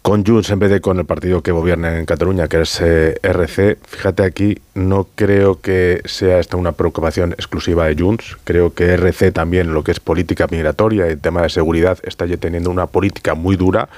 [0.02, 3.18] con Junts en vez de con el partido que gobierna en Cataluña, que es eh,
[3.22, 3.78] RC.
[3.82, 8.36] Fíjate aquí, no creo que sea esta una preocupación exclusiva de Junts.
[8.44, 12.26] Creo que RC también, lo que es política migratoria y el tema de seguridad, está
[12.26, 13.88] ya teniendo una política muy dura.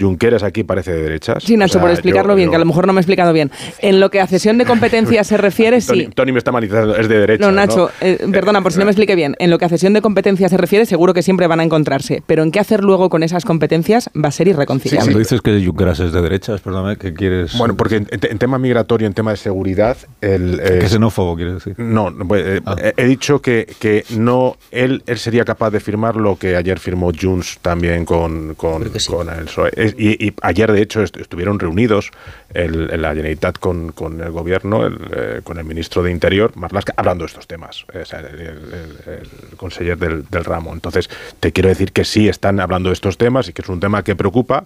[0.00, 1.42] Junqueras aquí parece de derechas.
[1.44, 3.00] Sí, Nacho, O sea, por explicarlo yo- bien, yo- que a lo mejor no me
[3.00, 3.50] he explicado bien.
[3.80, 6.10] En lo que a cesión de competencias se refiere, Tony, sí.
[6.14, 7.44] Tony me está manifestando, es de derecha.
[7.44, 9.36] No, Nacho, eh, perdona, por si no me expliqué bien.
[9.38, 12.22] En lo que a cesión de competencias se refiere, seguro que siempre van a encontrarse.
[12.26, 15.04] Pero en qué hacer luego con esas competencias va a ser irreconciliable.
[15.04, 17.58] Cuando dices que Junqueras es de derechas, perdóname, ¿qué quieres?
[17.58, 19.98] Bueno, porque en, en tema migratorio, en tema de seguridad,
[20.34, 21.74] el, eh, ¿Qué xenófobo quieres decir?
[21.78, 22.60] No, no, pues, eh,
[22.96, 26.78] he he dicho que, que no él, él sería capaz de firmar lo que ayer
[26.78, 29.70] firmó Junts también con, con, con el PSOE.
[29.96, 32.10] Y, y ayer, de hecho, est- estuvieron reunidos
[32.54, 36.52] el, el- la Generalitat con, con el gobierno, el, eh, con el ministro de Interior,
[36.56, 40.72] Marlaska, hablando de estos temas, o sea, el, el- el- el conseller del, del ramo.
[40.72, 41.08] Entonces,
[41.40, 44.02] te quiero decir que sí están hablando de estos temas y que es un tema
[44.04, 44.64] que preocupa.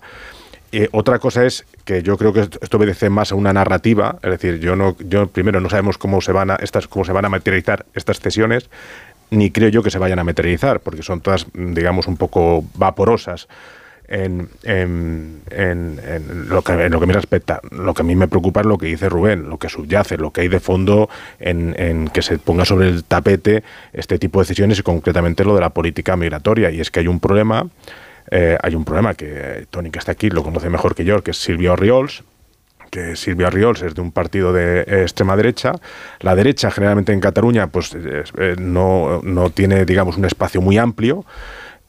[0.72, 4.30] Eh, otra cosa es que yo creo que esto obedece más a una narrativa, es
[4.30, 7.24] decir, yo no, yo primero no sabemos cómo se van a estas, cómo se van
[7.24, 8.68] a materializar estas cesiones,
[9.30, 13.46] ni creo yo que se vayan a materializar, porque son todas, digamos, un poco vaporosas.
[14.06, 18.14] En, en- en- en lo que, en lo que me respecta, lo que a mí
[18.14, 21.08] me preocupa es lo que dice Rubén, lo que subyace, lo que hay de fondo
[21.40, 25.54] en, en que se ponga sobre el tapete este tipo de decisiones y concretamente lo
[25.54, 26.70] de la política migratoria.
[26.70, 27.66] Y es que hay un problema
[28.30, 31.32] eh, hay un problema que Tony, que está aquí, lo conoce mejor que yo, que
[31.32, 32.24] es Silvio Oriols,
[32.90, 35.72] que Silvio Oriols es de un partido de extrema derecha.
[36.20, 41.24] La derecha, generalmente en Cataluña, pues eh, no, no tiene, digamos, un espacio muy amplio.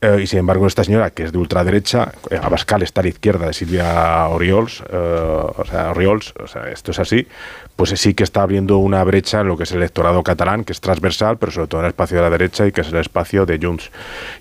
[0.06, 3.10] Eh, y sin embargo, esta señora, que es de ultraderecha, eh, Abascal está a la
[3.10, 7.28] izquierda de Silvia Oriols, eh, o sea, Oriols, o sea, esto es así,
[7.76, 10.72] pues sí que está abriendo una brecha en lo que es el electorado catalán, que
[10.74, 12.96] es transversal, pero sobre todo en el espacio de la derecha y que es el
[12.98, 13.92] espacio de Junts.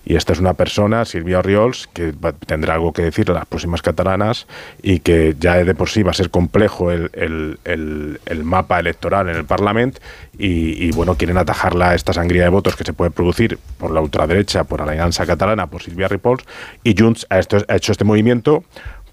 [0.05, 2.13] Y esta es una persona, Silvia Oriols, que
[2.45, 4.47] tendrá algo que decir en las próximas catalanas
[4.81, 9.27] y que ya de por sí va a ser complejo el, el- el- mapa electoral
[9.29, 9.99] en el Parlamento
[10.37, 14.01] y, bueno, quieren atajarla a esta sangría de votos que se puede producir por la
[14.01, 16.43] ultraderecha, por Alianza Catalana, por Silvia Ripols
[16.83, 18.63] y Junts ha, esto- ha hecho este movimiento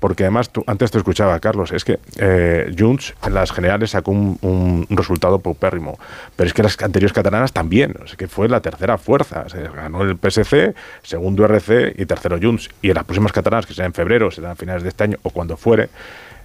[0.01, 4.11] porque además, tú, antes te escuchaba, Carlos, es que eh, Junts en las generales sacó
[4.11, 5.97] un, un- resultado paupérrimo,
[6.35, 9.63] pero es que las anteriores catalanas también, o sea, que fue la tercera fuerza, se
[9.63, 10.75] ganó el PSC,
[11.05, 14.51] segundo RC y tercero Junts, y en las próximas catalanas, que serán en febrero, serán
[14.51, 15.89] a finales de este año o cuando fuere,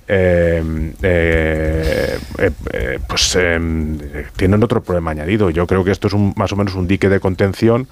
[0.10, 2.20] eh, eh,
[2.72, 3.38] eh, pues
[4.36, 5.50] tienen otro problema añadido.
[5.50, 7.88] Yo creo que esto es un, más o menos un dique de contención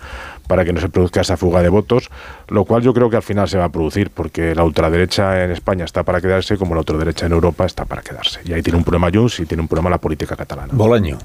[0.48, 2.10] para que no se produzca esa fuga de votos,
[2.48, 5.52] lo cual yo creo que al final se va a producir, porque la ultraderecha en
[5.52, 8.40] España está para quedarse, como la ultraderecha en Europa está para quedarse.
[8.46, 10.74] Y ahí tiene un problema Junts y tiene un problema la política catalana.
[10.74, 11.18] Bolaño.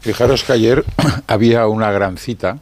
[0.00, 0.84] Fijaros que ayer
[1.28, 2.58] había una gran cita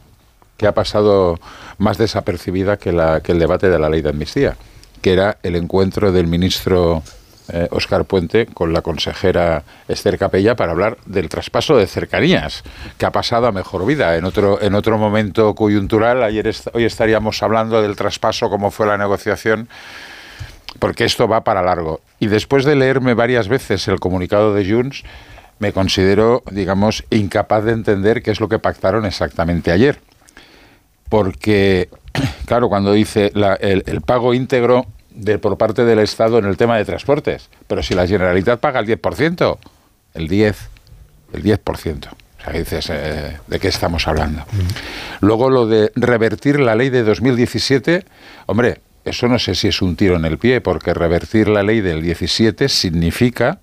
[0.55, 1.39] que ha pasado
[1.77, 4.55] más desapercibida que, la, que el debate de la ley de amnistía,
[5.01, 7.03] que era el encuentro del ministro
[7.71, 12.63] Oscar eh, Puente con la consejera Esther Capella para hablar del traspaso de cercanías,
[12.97, 14.15] que ha pasado a mejor vida.
[14.15, 18.97] En otro, en otro momento coyuntural, ayer hoy estaríamos hablando del traspaso, cómo fue la
[18.97, 19.67] negociación,
[20.79, 22.01] porque esto va para largo.
[22.19, 25.03] Y después de leerme varias veces el comunicado de Junts,
[25.59, 29.99] me considero, digamos, incapaz de entender qué es lo que pactaron exactamente ayer.
[31.09, 31.89] Porque,
[32.45, 36.85] claro, cuando dice el pago íntegro de, por parte del Estado en el tema de
[36.85, 37.49] transportes.
[37.67, 39.57] Pero si la Generalitat paga el 10%,
[40.13, 40.55] el 10%,
[41.33, 42.07] el 10%.
[42.07, 44.43] O sea, dices, eh, ¿de qué estamos hablando?
[45.21, 48.05] Luego lo de revertir la ley de 2017,
[48.47, 51.81] hombre, eso no sé si es un tiro en el pie, porque revertir la ley
[51.81, 53.59] del 17 significa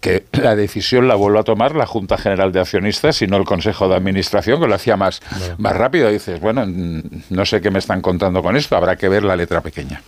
[0.00, 3.44] que la decisión la vuelva a tomar la Junta General de Accionistas y no el
[3.44, 5.20] Consejo de Administración, que lo hacía más,
[5.58, 6.08] más rápido.
[6.10, 9.60] dices, bueno, no sé qué me están contando con esto, habrá que ver la letra
[9.60, 10.02] pequeña.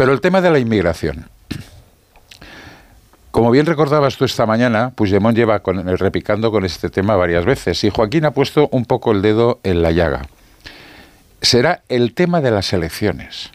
[0.00, 1.28] Pero el tema de la inmigración.
[3.30, 7.84] Como bien recordabas tú esta mañana, Puigdemont lleva con, repicando con este tema varias veces
[7.84, 10.22] y Joaquín ha puesto un poco el dedo en la llaga.
[11.42, 13.50] Será el tema de las elecciones.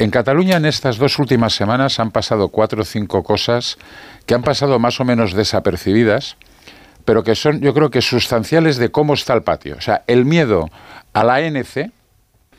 [0.00, 3.78] En Cataluña en estas dos últimas semanas han pasado cuatro o cinco cosas
[4.26, 6.36] que han pasado más o menos desapercibidas,
[7.04, 9.76] pero que son yo creo que sustanciales de cómo está el patio.
[9.78, 10.70] O sea, el miedo
[11.12, 11.92] a la ANC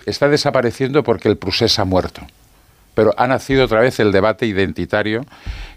[0.05, 2.25] está desapareciendo porque el procés ha muerto
[2.93, 5.25] pero ha nacido otra vez el debate identitario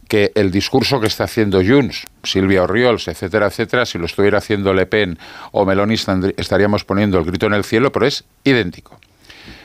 [0.09, 4.75] que el discurso que está haciendo Junts, Silvia Oriols, etcétera, etcétera, si lo estuviera haciendo
[4.75, 5.19] Le Pen
[5.53, 5.95] o Meloni
[6.37, 8.99] estaríamos poniendo el grito en el cielo, pero es idéntico.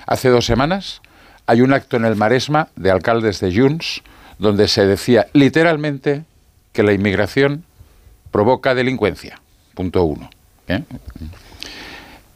[0.06, 1.02] Hace dos semanas
[1.48, 4.04] hay un acto en el Maresma de alcaldes de Junts
[4.40, 6.24] donde se decía literalmente
[6.72, 7.64] que la inmigración
[8.32, 9.42] provoca delincuencia.
[9.74, 10.30] Punto uno.
[10.68, 10.84] ¿eh?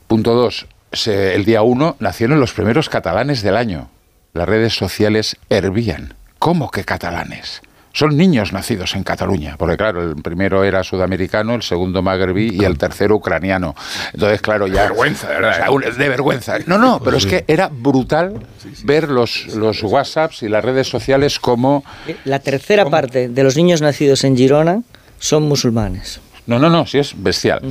[0.08, 0.67] Punto dos.
[1.06, 3.90] el día uno nacieron los primeros catalanes del año
[4.34, 6.13] las redes sociales hervían.
[6.39, 7.62] ¿Cómo que catalanes?
[7.94, 12.63] Son niños nacidos en Cataluña, porque claro, el primero era sudamericano, el segundo magrebí y
[12.63, 13.76] el tercero ucraniano.
[14.13, 14.84] Entonces, claro, ya...
[14.84, 15.67] De vergüenza, ¿verdad?
[15.98, 16.58] de vergüenza.
[16.67, 18.46] No, no, pero es que era brutal
[18.86, 21.84] ver los, los WhatsApps y las redes sociales como...
[22.24, 24.84] La tercera parte de los niños nacidos en Girona
[25.20, 26.22] son musulmanes.
[26.48, 27.62] No, no, no, sí es bestial.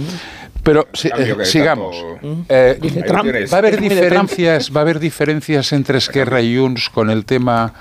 [0.63, 1.97] Pero eh, sigamos.
[2.49, 2.79] Eh,
[3.53, 7.73] va a haber diferencias, va a haber diferencias entre Esquerra y Junts con el tema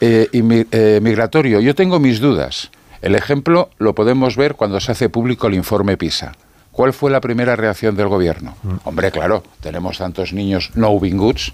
[0.00, 1.60] eh, migratorio.
[1.60, 2.70] Yo tengo mis dudas.
[3.00, 6.32] El ejemplo lo podemos ver cuando se hace público el informe PISA.
[6.72, 8.56] ¿Cuál fue la primera reacción del gobierno?
[8.62, 8.74] Mm.
[8.84, 11.52] Hombre, claro, tenemos tantos niños no goods,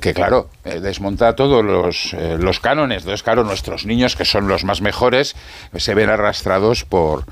[0.00, 2.98] que claro, desmonta todos los, los cánones.
[2.98, 5.34] Entonces, claro, nuestros niños, que son los más mejores,
[5.74, 7.24] se ven arrastrados por,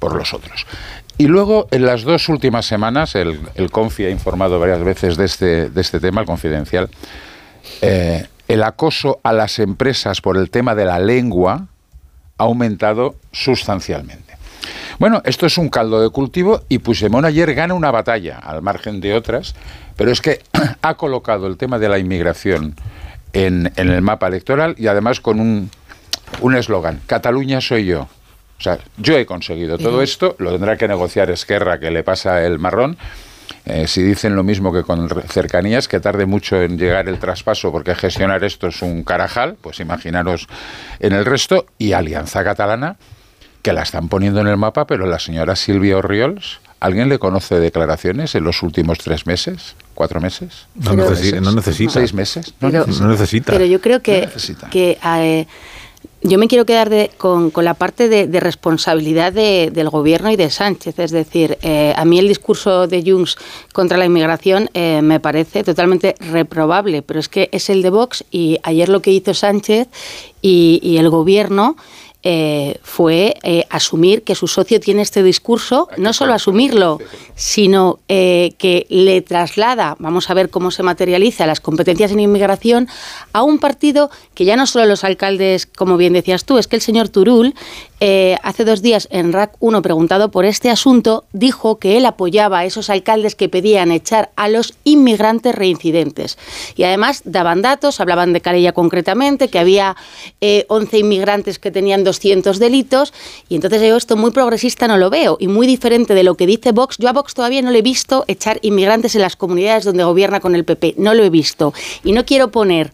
[0.00, 0.66] por los otros.
[1.18, 5.24] Y luego, en las dos últimas semanas, el, el Confi ha informado varias veces de
[5.24, 6.90] este, de este tema, el confidencial,
[7.80, 11.66] eh, el acoso a las empresas por el tema de la lengua
[12.38, 14.36] ha aumentado sustancialmente.
[14.98, 19.00] Bueno, esto es un caldo de cultivo y Puigdemont ayer gana una batalla, al margen
[19.00, 19.54] de otras,
[19.96, 20.40] pero es que
[20.82, 22.74] ha colocado el tema de la inmigración
[23.32, 28.06] en, en el mapa electoral y además con un eslogan, Cataluña soy yo.
[28.58, 32.44] O sea, yo he conseguido todo esto, lo tendrá que negociar Esquerra, que le pasa
[32.44, 32.96] el marrón.
[33.64, 37.70] Eh, si dicen lo mismo que con cercanías, que tarde mucho en llegar el traspaso,
[37.72, 40.46] porque gestionar esto es un carajal, pues imaginaros
[41.00, 42.96] en el resto, y Alianza Catalana,
[43.62, 47.58] que la están poniendo en el mapa, pero la señora Silvia Orriols, ¿alguien le conoce
[47.58, 49.74] declaraciones en los últimos tres meses?
[49.94, 50.66] ¿Cuatro meses?
[50.76, 52.54] No, necesita, ¿Seis meses?
[52.60, 53.52] No, necesita.
[53.52, 54.28] Pero yo creo que,
[54.70, 55.46] que eh,
[56.26, 60.98] yo me quiero quedar con, la parte de, responsabilidad del gobierno y de Sánchez.
[60.98, 63.36] Es decir, eh, a mí el discurso de Junts
[63.72, 68.24] contra la inmigración eh, me parece totalmente reprobable, pero es que es el de Vox
[68.30, 69.88] y ayer lo que hizo Sánchez
[70.42, 71.76] y, y el gobierno
[72.28, 76.98] eh, fue eh, asumir que su socio tiene este discurso, no solo asumirlo,
[77.36, 82.88] sino eh, que le traslada, vamos a ver cómo se materializa las competencias en inmigración,
[83.32, 86.74] a un partido que ya no solo los alcaldes, como bien decías tú, es que
[86.74, 87.54] el señor Turul
[88.00, 92.60] eh, hace dos días en RAC 1, preguntado por este asunto, dijo que él apoyaba
[92.60, 96.36] a esos alcaldes que pedían echar a los inmigrantes reincidentes.
[96.76, 99.96] Y además daban datos, hablaban de Calella concretamente, que había
[100.68, 103.14] 11 inmigrantes que tenían 200 delitos.
[103.48, 106.46] Y entonces yo esto muy progresista no lo veo y muy diferente de lo que
[106.46, 106.98] dice Vox.
[106.98, 110.40] Yo a Vox todavía no le he visto echar inmigrantes en las comunidades donde gobierna
[110.40, 110.94] con el PP.
[110.98, 111.72] No lo he visto.
[112.04, 112.92] Y no quiero poner...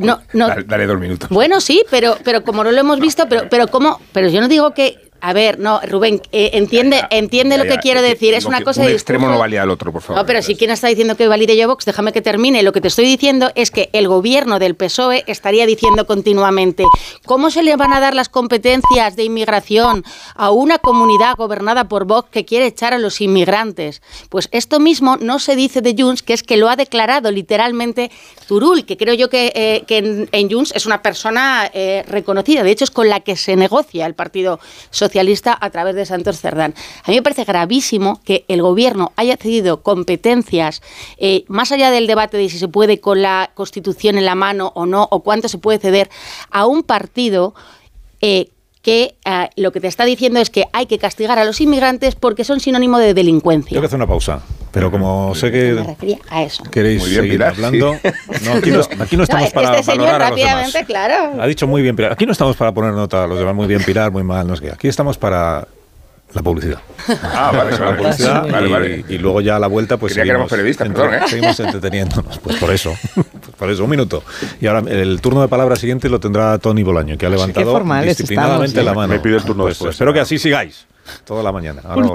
[0.00, 1.28] no, no, dale, dos minutos.
[1.30, 3.98] Bueno, sí, pero, pero como no lo hemos visto, pero, pero, ¿cómo?
[4.12, 8.00] pero yo no digo que a ver, no, Rubén, eh, entiende, entiende lo que quiero
[8.00, 8.32] decir.
[8.34, 10.22] Es una cosa un extremo no valía al otro, por favor.
[10.22, 12.62] No, pero si quien está diciendo que valide yo Vox, déjame que termine.
[12.62, 16.84] Lo que te estoy diciendo es que el gobierno del PSOE estaría diciendo continuamente
[17.26, 20.04] cómo se le van a dar las competencias de inmigración
[20.34, 24.00] a una comunidad gobernada por Vox que quiere echar a los inmigrantes.
[24.30, 28.10] Pues esto mismo no se dice de Junts, que es que lo ha declarado literalmente
[28.48, 32.62] Turul, que creo yo que, eh, que en, Junts es una persona eh, reconocida.
[32.62, 36.06] De hecho, es con la que se negocia el Partido Socialista socialista a través de
[36.06, 36.72] Santos Cerdán.
[37.02, 40.82] A mí me parece gravísimo que el gobierno haya cedido competencias,
[41.18, 44.70] eh, más allá del debate de si se puede con la Constitución en la mano
[44.76, 46.08] o no, o cuánto se puede ceder,
[46.50, 47.54] a un partido
[48.20, 48.50] eh,
[48.82, 52.14] que eh, lo que te está diciendo es que hay que castigar a los inmigrantes
[52.14, 53.70] porque son sinónimo de delincuencia.
[53.70, 56.62] Tengo que hacer una pausa, pero como sé que me refería a eso.
[56.64, 57.96] queréis seguir hablando,
[58.44, 60.76] no, aquí, no, aquí, no, estamos para este valorar a los demás.
[60.86, 61.40] Claro.
[61.40, 62.12] Ha dicho muy bien Pilar.
[62.12, 64.56] Aquí no estamos para poner nota a los demás, muy bien Pilar, muy mal, no
[64.56, 64.70] sé qué.
[64.72, 65.66] Aquí estamos para
[66.32, 66.78] la publicidad.
[67.22, 69.04] Ah, vale, la publicidad vale, y, vale.
[69.08, 71.28] y, luego ya a la vuelta pues Quería seguimos, que periodistas, entre, perdón, ¿eh?
[71.28, 74.22] seguimos entreteniéndonos, pues por eso, pues por eso, un minuto.
[74.60, 78.78] Y ahora el turno de palabra siguiente lo tendrá Tony Bolaño, que ha levantado disciplinadamente
[78.78, 79.12] estamos, la mano.
[79.12, 79.94] Me pide el turno pues, después.
[79.94, 80.86] Espero que así sigáis
[81.24, 81.82] toda la mañana.
[81.84, 82.14] Ahora.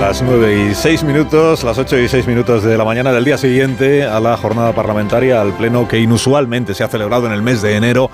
[0.00, 3.38] Las 9 y 6 minutos, las 8 y 6 minutos de la mañana del día
[3.38, 7.62] siguiente a la jornada parlamentaria, al pleno que inusualmente se ha celebrado en el mes
[7.62, 8.10] de enero,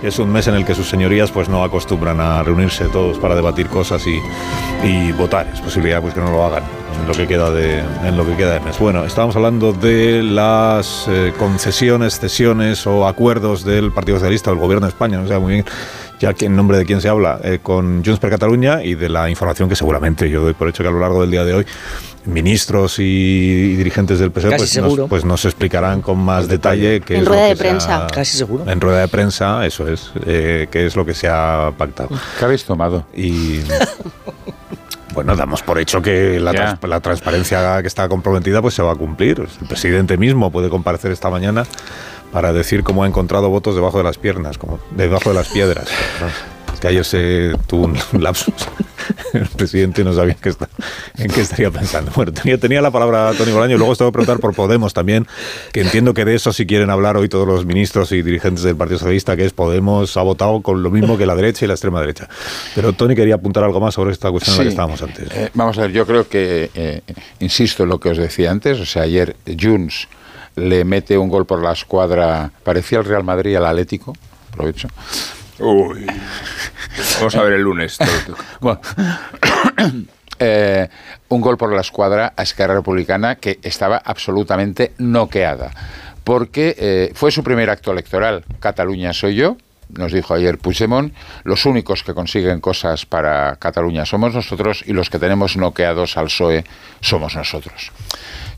[0.00, 3.18] que es un mes en el que sus señorías pues no acostumbran a reunirse todos
[3.18, 5.48] para debatir cosas y, votar.
[5.52, 6.62] Es posibilidad pues que no lo hagan
[7.00, 8.78] en lo que queda de, en lo que queda de mes.
[8.78, 14.62] Bueno, estábamos hablando de las eh, concesiones, cesiones o acuerdos del Partido Socialista o del
[14.62, 15.64] Gobierno de España, no sé muy bien
[16.20, 19.08] ya que en nombre de quién se habla, eh, con Junts per Cataluña y de
[19.08, 21.54] la información que seguramente yo doy por hecho que a lo largo del día de
[21.54, 21.66] hoy
[22.26, 27.22] ministros y, dirigentes del PSOE pues nos, pues nos, explicarán con más detalle qué en
[27.22, 28.04] es rueda lo de que prensa.
[28.04, 28.70] Ha, Casi seguro.
[28.70, 32.10] En rueda de prensa, eso es, eh, qué es lo que se ha pactado.
[32.38, 33.06] ¿Qué habéis tomado?
[33.14, 33.60] Y...
[35.12, 38.92] Bueno, damos por hecho que la, trans la, transparencia que está comprometida pues se va
[38.92, 39.40] a cumplir.
[39.40, 41.64] El presidente mismo puede comparecer esta mañana
[42.32, 45.88] para decir cómo ha encontrado votos debajo de las piernas, como debajo de las piedras.
[46.72, 48.54] Es que ayer se tuvo un lapsus.
[49.32, 50.68] El presidente no sabía en qué, está,
[51.18, 52.12] en qué estaría pensando.
[52.14, 55.26] Bueno, tenía, tenía la palabra Tony Bolaño y luego estaba a preguntar por Podemos también,
[55.72, 58.76] que entiendo que de eso sí quieren hablar hoy todos los ministros y dirigentes del
[58.76, 61.74] Partido Socialista, que es Podemos ha votado con lo mismo que la derecha y la
[61.74, 62.28] extrema derecha.
[62.74, 64.60] Pero Tony quería apuntar algo más sobre esta cuestión sí.
[64.60, 65.28] en la que estábamos antes.
[65.32, 67.02] Eh, vamos a ver, yo creo que, eh,
[67.40, 70.08] insisto en lo que os decía antes, o sea, ayer Junts
[70.56, 74.14] le mete un gol por la escuadra, parecía el Real Madrid al Atlético,
[74.50, 74.88] aprovecho.
[75.58, 76.06] Uy.
[77.18, 77.98] Vamos a ver el lunes.
[78.60, 78.80] bueno,
[80.38, 80.88] eh,
[81.28, 85.70] un gol por la escuadra a Esquerra Republicana que estaba absolutamente noqueada.
[86.24, 88.44] Porque eh, fue su primer acto electoral.
[88.60, 89.56] Cataluña soy yo,
[89.96, 95.10] nos dijo ayer Puigdemont, los únicos que consiguen cosas para Cataluña somos nosotros y los
[95.10, 96.64] que tenemos noqueados al PSOE
[97.00, 97.90] somos nosotros.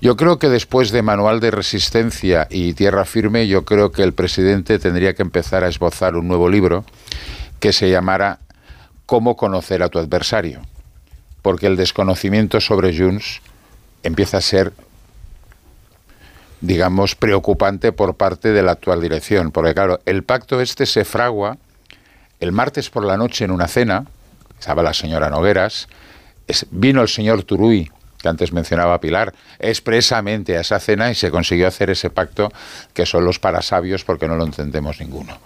[0.02, 4.12] Yo creo que después de Manual de Resistencia y Tierra Firme, yo creo que el
[4.12, 6.84] presidente tendría que empezar a esbozar un nuevo libro
[7.60, 8.40] que se llamara
[9.06, 10.60] Cómo conocer a tu adversario.
[11.40, 13.42] Porque el desconocimiento sobre Junts
[14.02, 14.72] empieza a ser
[16.60, 19.52] digamos, preocupante por parte de la actual dirección.
[19.52, 21.58] Porque, claro, el pacto este se fragua
[22.40, 24.06] el martes por la noche en una cena,
[24.58, 25.86] estaba la señora Nogueras,
[26.72, 27.88] vino el señor Turuy,
[28.22, 32.50] que antes mencionaba Pilar, expresamente a esa cena y se consiguió hacer ese pacto
[32.94, 35.36] que son los parasabios porque no lo entendemos ninguno.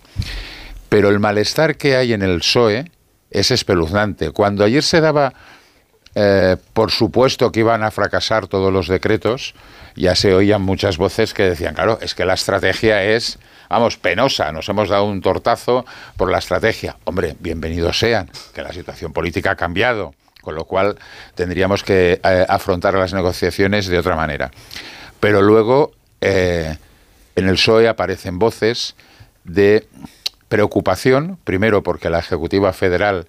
[0.89, 2.91] Pero el malestar que hay en el PSOE
[3.31, 4.31] es espeluznante.
[4.31, 5.33] Cuando ayer se daba
[6.19, 9.55] eh, por supuesto que iban a fracasar todos los decretos,
[9.97, 13.39] ya se oían muchas voces que decían, claro, es que la estrategia es,
[13.69, 15.85] vamos, penosa, nos hemos dado un tortazo
[16.17, 16.97] por la estrategia.
[17.05, 20.15] Hombre, bienvenidos sean, que la situación política ha cambiado,
[20.47, 20.97] con lo cual
[21.35, 24.53] tendríamos que eh, afrontar las negociaciones de otra manera.
[25.19, 25.91] Pero luego,
[26.21, 26.77] eh,
[27.35, 28.95] en el PSOE aparecen voces
[29.43, 29.89] de
[30.49, 33.27] preocupación, primero porque la Ejecutiva Federal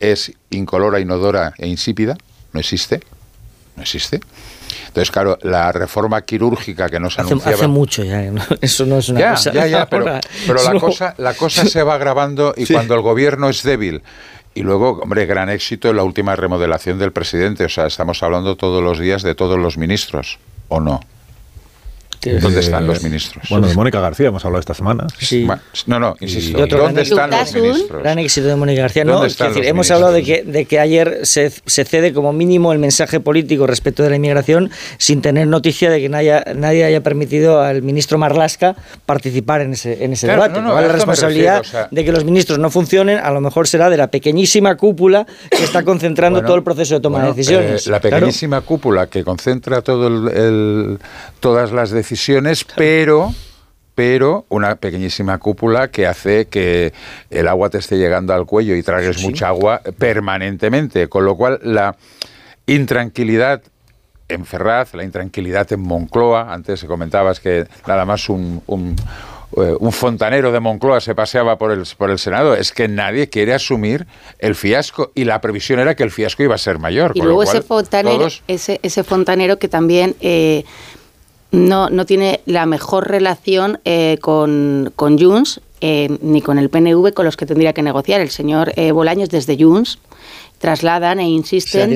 [0.00, 2.16] es incolora, inodora e insípida,
[2.54, 3.00] no existe,
[3.76, 4.20] no existe.
[4.88, 7.56] Entonces, claro, la reforma quirúrgica que nos Hace, anunciaba...
[7.56, 8.42] hace mucho ya, ¿no?
[8.62, 9.52] eso no es una Ya, cosa.
[9.52, 10.06] ya, ya, pero,
[10.46, 12.72] pero la, cosa, la cosa se va agravando y Sí.
[12.72, 14.02] cuando el gobierno es débil
[14.54, 17.64] y luego, hombre, gran éxito en la última remodelación del presidente.
[17.64, 20.38] O sea, estamos hablando todos los días de todos los ministros,
[20.68, 21.00] ¿o no?
[22.32, 23.44] ¿Dónde están los ministros?
[23.50, 25.06] Bueno, de Mónica García hemos hablado esta semana.
[25.18, 25.46] Sí.
[25.86, 26.58] No, no, insisto.
[26.58, 28.02] ¿Dónde gran están los ministros?
[28.02, 29.04] Gran éxito de Mónica García.
[29.04, 29.90] ¿Dónde No, es decir, hemos ministros?
[29.90, 34.02] hablado de que, de que ayer se, se cede como mínimo el mensaje político respecto
[34.02, 38.74] de la inmigración sin tener noticia de que nadie, nadie haya permitido al ministro Marlasca
[39.06, 40.60] participar en ese, en ese Claro, debate.
[40.60, 43.40] no, no, la responsabilidad refiero, o sea- de que los ministros no funcionen a lo
[43.40, 47.18] mejor será de la pequeñísima cúpula que está concentrando Bueno, todo el proceso de toma
[47.18, 47.86] bueno, de decisiones.
[47.86, 48.16] eh, la Claro.
[48.16, 50.98] pequeñísima cúpula que concentra todo el- el-
[51.40, 52.13] todas las decisiones,
[52.76, 53.32] pero
[53.96, 56.92] pero una pequeñísima cúpula que hace que
[57.30, 61.60] el agua te esté llegando al cuello y tragues mucha agua permanentemente, con lo cual
[61.62, 61.94] la
[62.66, 63.62] intranquilidad
[64.28, 68.96] en Ferraz, la intranquilidad en Moncloa, antes comentabas que nada más un, un,
[69.58, 73.28] eh, un fontanero de Moncloa se paseaba por el, por el Senado, es que nadie
[73.28, 74.06] quiere asumir
[74.38, 77.12] el fiasco y la previsión era que el fiasco iba a ser mayor.
[77.14, 80.64] Y luego ese fontanero, todos- ese, ese fontanero que también eh,
[81.54, 87.12] no, no tiene la mejor relación eh, con, con Junts eh, ni con el PNV
[87.12, 88.20] con los que tendría que negociar.
[88.20, 89.98] El señor eh, Bolaños desde Junts
[90.58, 91.90] trasladan e insisten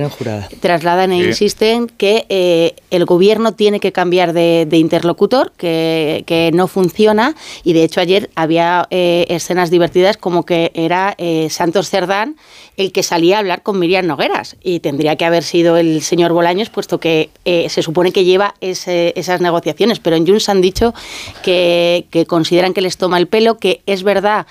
[0.61, 1.29] trasladan e Sí.
[1.29, 7.35] insisten que eh, el gobierno tiene que cambiar de, de interlocutor, que, que no funciona.
[7.64, 12.37] Y de hecho ayer había eh, escenas divertidas como que era eh, Santos Cerdán
[12.76, 14.57] el que salía a hablar con Miriam Nogueras.
[14.62, 18.55] Y tendría que haber sido el señor Bolaños, puesto que eh, se supone que lleva
[18.61, 19.99] ese- esas negociaciones.
[19.99, 20.93] Pero en Junts han dicho
[21.43, 24.47] que, que consideran que les toma el pelo, que es verdad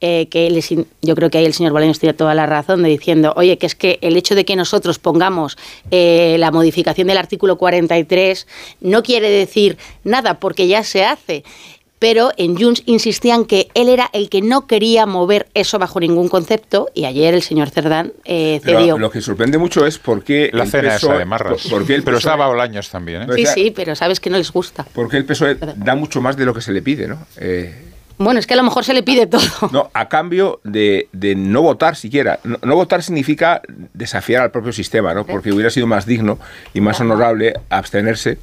[0.00, 2.82] eh, que les in- yo creo que ahí el señor Bolaños tiene toda la razón
[2.82, 5.56] de diciendo, oye, que es que el hecho de que nosotros pongamos
[5.90, 8.46] eh, la modificación del artículo 43
[8.80, 11.42] no quiere decir nada porque ya se hace.
[12.00, 16.28] Pero en Junts insistían que él era el que no quería mover eso bajo ningún
[16.28, 18.98] concepto y ayer el señor Cerdán eh, Pero cedió.
[18.98, 21.62] lo que sorprende mucho es por qué La el cena PSOE esa de Marras.
[21.62, 23.26] por- por qué el Pero PSOE estaba Bolaños también, ¿eh?
[23.34, 24.86] Sí, sí, pero sabes que no les gusta.
[24.94, 27.18] Porque el PSOE da mucho más de lo que se le pide, ¿no?
[28.18, 29.42] Bueno, es que a lo mejor se le pide todo.
[29.72, 32.40] no, a cambio de, de no votar siquiera.
[32.44, 33.62] No, no votar significa
[33.94, 35.24] desafiar al propio sistema, ¿no?
[35.24, 36.38] Porque hubiera sido más digno
[36.74, 38.38] y más honorable abstenerse.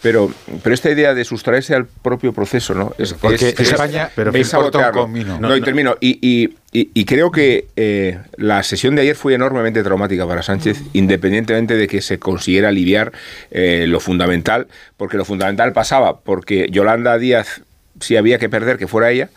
[0.00, 0.30] Pero,
[0.62, 2.92] pero esta idea de sustraerse al propio proceso, ¿no?
[2.98, 5.40] Es, Porque es- es- España- pero es un comino.
[5.40, 5.64] No, No, y no.
[5.64, 5.96] termino.
[5.98, 10.42] Y, y- y- y creo que eh, la sesión de ayer fue enormemente traumática para
[10.42, 13.10] Sánchez, independientemente de que se consiguiera aliviar
[13.50, 17.62] eh, lo fundamental, porque lo fundamental pasaba porque Yolanda Díaz,
[18.00, 19.30] si había que perder, que fuera ella,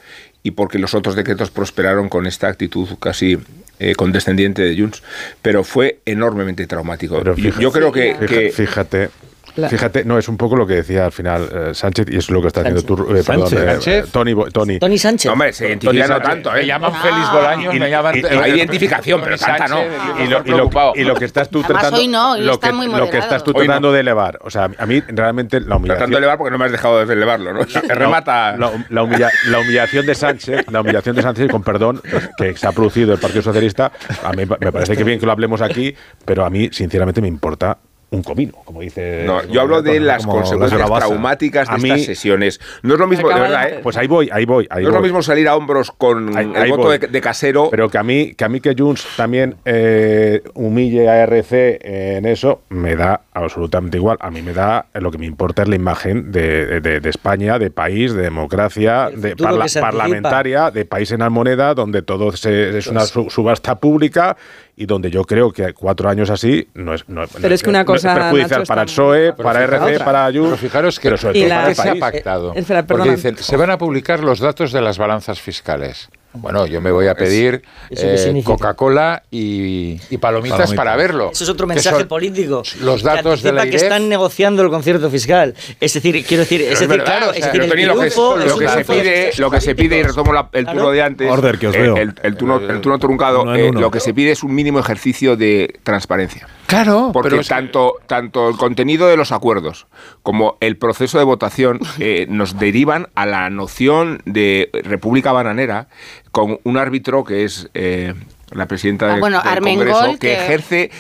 [0.44, 3.38] y porque los otros decretos prosperaron con esta actitud casi
[3.80, 5.02] eh, condescendiente de Junts.
[5.42, 7.18] Pero fue enormemente traumático.
[7.20, 9.10] Pero Yo- fíjate- yo creo que- fíjate,
[9.56, 12.30] La- fíjate, no, es un poco lo que decía al final eh, Sánchez y es
[12.30, 14.06] lo que está haciendo tú, eh, perdón, Sánchez.
[14.06, 14.10] eh.
[14.12, 14.80] Tony, Tony.
[14.80, 15.32] Tony Sánchez.
[15.32, 16.60] Hombre, se identifica no tanto, ¿eh?
[16.62, 18.18] Me llaman Félix Bolaños, me llaman...
[18.18, 19.82] y- hay identificación, pero tanta no.
[20.24, 22.54] y lo, y lo- y lo que estás tú Además, tratando hoy no, hoy lo,
[22.54, 23.66] está que, muy lo que estás tú Hoy no.
[23.66, 26.58] tratando de elevar o sea a mí realmente la humillación Tratando de elevar porque no
[26.58, 27.66] me has dejado de elevarlo, ¿no?
[27.66, 28.56] Que remata...
[28.58, 32.02] la, la humilla- la humillación de Sánchez, la humillación de Sánchez, con perdón,
[32.38, 33.92] que se ha producido el Partido Socialista,
[34.24, 35.94] a mí me parece que bien que lo hablemos aquí,
[36.26, 37.78] pero a mí, sinceramente, me importa
[38.14, 39.24] un comino, como dice.
[39.26, 42.60] No, yo hablo de las como consecuencias traumáticas de A mí- estas sesiones.
[42.84, 43.70] No es lo mismo, de verdad.
[43.70, 43.80] ¿eh?
[43.82, 44.68] Pues ahí voy, ahí voy.
[44.70, 47.22] Ahí No es lo mismo salir a hombros con Ahí- el ahí voto de, de
[47.22, 47.70] casero.
[47.72, 51.80] Pero que a mí que a mí que Junts también eh, humille a RC
[52.18, 54.18] en eso me da absolutamente igual.
[54.20, 57.60] A mí me da lo que me importa es la imagen de, de- de España,
[57.60, 62.88] de país, de democracia, de parla- parlamentaria, de país en almoneda, donde todo se- es
[62.88, 64.36] una su- subasta pública
[64.82, 67.80] y donde yo creo que cuatro años así no es, no, Pero es que una
[67.82, 70.06] no cosa, perjudicial Nacho, para el PSOE, para RC, otra.
[70.06, 70.42] para Junts.
[70.46, 72.00] Pero fijaros que, pero sobre Y todo la- para el ¿qué se ha país.
[72.02, 72.54] pactado?
[72.56, 76.10] Eh, espera, Porque dicen, se van a publicar los datos de las balanzas fiscales.
[76.34, 81.32] Bueno, yo me voy a pedir eh, Coca-Cola y, palomitas, para verlo.
[81.32, 82.64] Eso es otro mensaje político.
[82.80, 85.54] Los datos de la que están negociando el concierto fiscal.
[85.80, 88.86] Es decir, quiero decir, es, decir, claro, es decir, el lo, que, lo que se
[88.86, 91.98] pide, lo que se pide y retomo el turno de antes, Order, que os veo.
[91.98, 95.36] El, el, turno, el turno truncado, eh, lo que se pide es un mínimo ejercicio
[95.36, 96.48] de transparencia.
[96.66, 99.88] Claro, porque tanto, tanto el contenido de los acuerdos
[100.24, 105.90] como el proceso de votación eh, nos derivan a la noción de República Bananera
[106.32, 108.14] con un árbitro que es eh,
[108.52, 109.22] la presidenta ah, del,
[109.62, 110.92] Congreso que ejerce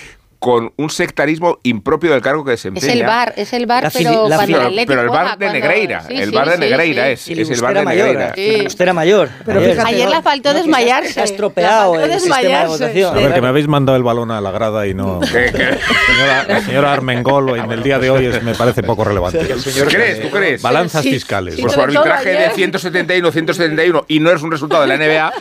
[0.42, 2.88] con un sectarismo impropio del cargo que desempeña.
[2.88, 6.50] Es el bar, es el bar, pero, el pero el bar de Negreira, el bar
[6.50, 8.34] de Negreira es, es el bar de Negreira.
[8.66, 9.30] Usted mayor.
[9.46, 11.14] Pero ayer, ayer le faltó desmayarse.
[11.14, 13.16] Se ha estropeado el sistema de votación.
[13.16, 15.20] A ver, que me habéis mandado el balón a la grada y no...
[15.22, 19.46] Señora, señora Armengol, en el día de hoy es, me parece poco relevante.
[19.46, 20.24] ¿Tú crees?
[20.24, 20.60] ¿Tú crees?
[20.64, 21.62] Balanzas fiscales.
[21.62, 25.34] Por su arbitraje de 171, 171 y no es un resultado de la NBA,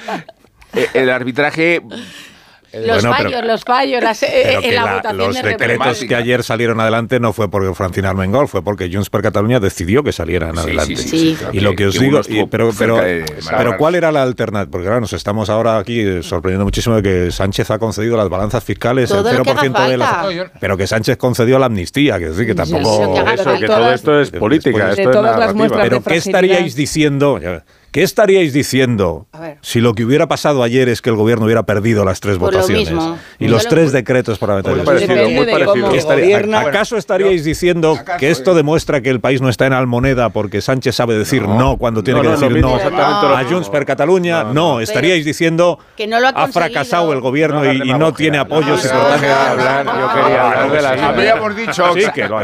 [0.75, 1.81] eh, el arbitraje
[2.73, 6.81] los fallos, los fallos, las, eh, en la, votación Los de decretos que ayer salieron
[6.81, 10.97] adelante no fue porque Francina Armengol, fue porque Junts per Cataluña decidió que salieran adelante.
[10.97, 13.01] Sí, y lo que os digo, pero, pero,
[13.57, 14.71] pero ¿cuál era la alternativa?
[14.71, 18.29] Porque claro, nos estamos ahora aquí eh, sorprendiendo muchísimo de que Sánchez ha concedido las
[18.29, 20.51] balanzas fiscales, el 0% de las...
[20.61, 23.21] Pero que Sánchez concedió la amnistía, que decir que tampoco...
[23.31, 27.39] Eso, que todo esto es política, esto es Pero ¿qué estaríais diciendo?
[27.93, 29.27] ¿Qué estaríais diciendo
[29.63, 32.53] si lo que hubiera pasado ayer es que el gobierno hubiera perdido las tres Por
[32.53, 32.93] votaciones
[33.41, 34.87] y los tres decretos parlamentarios?
[34.87, 35.91] Muy parecido, muy parecido.
[35.91, 40.61] Estaría, ¿Acaso estaríais diciendo que esto demuestra que el país no está en almoneda porque
[40.61, 44.45] Sánchez sabe decir no, cuando tiene que decir no, a Junts per Cataluña?
[44.45, 48.39] No, estaríais diciendo que no lo ha, ha, fracasado el gobierno y, y, no tiene
[48.39, 51.85] apoyos y por tanto yo quería habríamos dicho,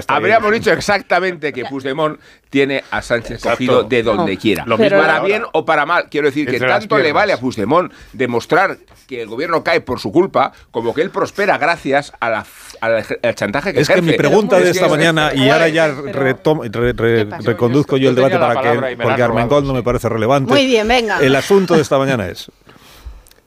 [0.09, 2.19] habríamos dicho exactamente que Puigdemont
[2.57, 4.65] tiene a Sánchez cogido de donde quiera.
[4.65, 6.07] Para bien o para mal.
[6.09, 10.11] Quiero decir que tanto le vale a Puigdemont demostrar que el gobierno cae por su
[10.11, 12.47] culpa, como que él prospera gracias a la,
[12.81, 18.09] al chantaje que Es que mi pregunta de esta mañana, y ahora ya reconduzco yo
[18.09, 20.51] el debate para que, porque Armengol no me parece relevante.
[20.51, 21.21] Muy bien, venga.
[21.21, 22.51] El asunto de esta mañana es,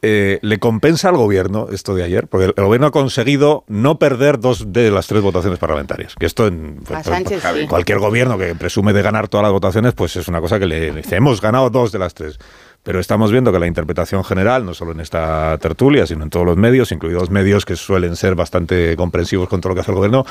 [0.02, 2.28] eh, ¿le compensa al gobierno esto de ayer?
[2.28, 6.16] Porque el, gobierno ha conseguido no perder dos de las tres votaciones parlamentarias.
[6.16, 7.68] Que esto en pues, Sánchez, sí.
[7.68, 10.92] cualquier gobierno que presume de ganar todas las votaciones, pues es una cosa que le
[10.92, 12.40] dice, hemos ganado dos de las tres.
[12.84, 16.46] Pero estamos viendo que la interpretación general, no solo en esta tertulia, sino en todos
[16.46, 19.96] los medios, incluidos medios que suelen ser bastante comprensivos con todo lo que hace el
[19.96, 20.26] gobierno,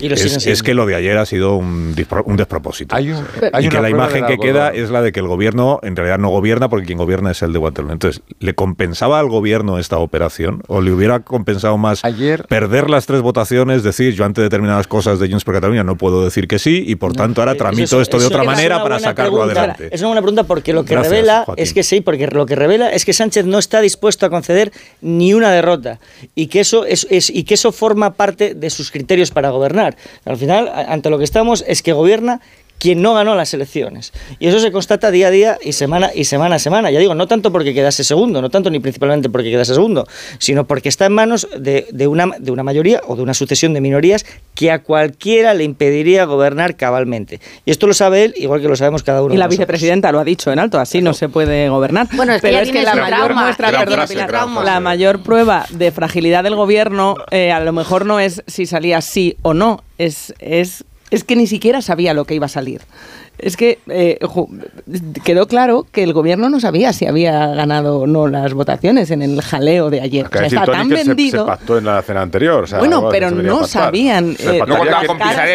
[0.00, 1.94] es, es, que lo de ayer ha sido un,
[2.24, 2.94] un despropósito.
[2.96, 3.24] Hay un,
[3.60, 6.28] y que la imagen que queda es la de que el gobierno en realidad no
[6.28, 7.92] gobierna porque quien gobierna es el de Waterloo.
[7.92, 10.62] Entonces, ¿le compensaba al gobierno esta operación?
[10.66, 15.18] ¿O le hubiera compensado más ayer, perder las tres votaciones, decir yo ante determinadas cosas
[15.18, 18.00] de Junts per Cataluña no puedo decir que sí y por tanto ahora tramito eso,
[18.00, 19.60] esto de otra manera para sacarlo pregunta.
[19.60, 19.88] adelante?
[19.92, 21.62] Es una buena pregunta porque lo que Gracias, revela Joaquín.
[21.62, 24.72] es que sí, porque lo que revela es que Sánchez no está dispuesto a conceder
[25.02, 26.00] ni una derrota
[26.34, 29.94] y que eso es, es, y que eso forma parte de sus criterios para gobernar.
[30.24, 32.40] Al final, ante lo que estamos es que gobierna
[32.78, 34.12] quien no ganó las elecciones.
[34.38, 36.90] Y eso se constata día a día y semana y semana a semana.
[36.90, 40.06] Ya digo, no tanto porque quedase segundo, no tanto ni principalmente porque quedase segundo,
[40.38, 43.72] sino porque está en manos de, de, una, de una mayoría o de una sucesión
[43.74, 47.40] de minorías que a cualquiera le impediría gobernar cabalmente.
[47.64, 49.34] Y esto lo sabe él, igual que lo sabemos cada uno.
[49.34, 49.58] Y la nosotros.
[49.58, 52.08] vicepresidenta lo ha dicho en alto, así no se puede gobernar.
[52.12, 54.30] Bueno, es Pero es que la mayor muestra, perdón, Pilar,
[54.64, 59.00] la mayor prueba de fragilidad del gobierno eh, a lo mejor no es si salía
[59.00, 62.80] sí o no, es, es, es que ni siquiera sabía lo que iba a salir
[63.38, 64.18] es que eh,
[65.24, 69.22] quedó claro que el gobierno no sabía si había ganado o no las votaciones en
[69.22, 70.26] el jaleo de ayer.
[70.26, 71.44] O sea, está tan vendido.
[71.44, 72.64] Se, se, pactó en la cena anterior.
[72.64, 74.36] O sea, bueno, pero no sabían.
[74.38, 75.48] Eh, no contaban con caras,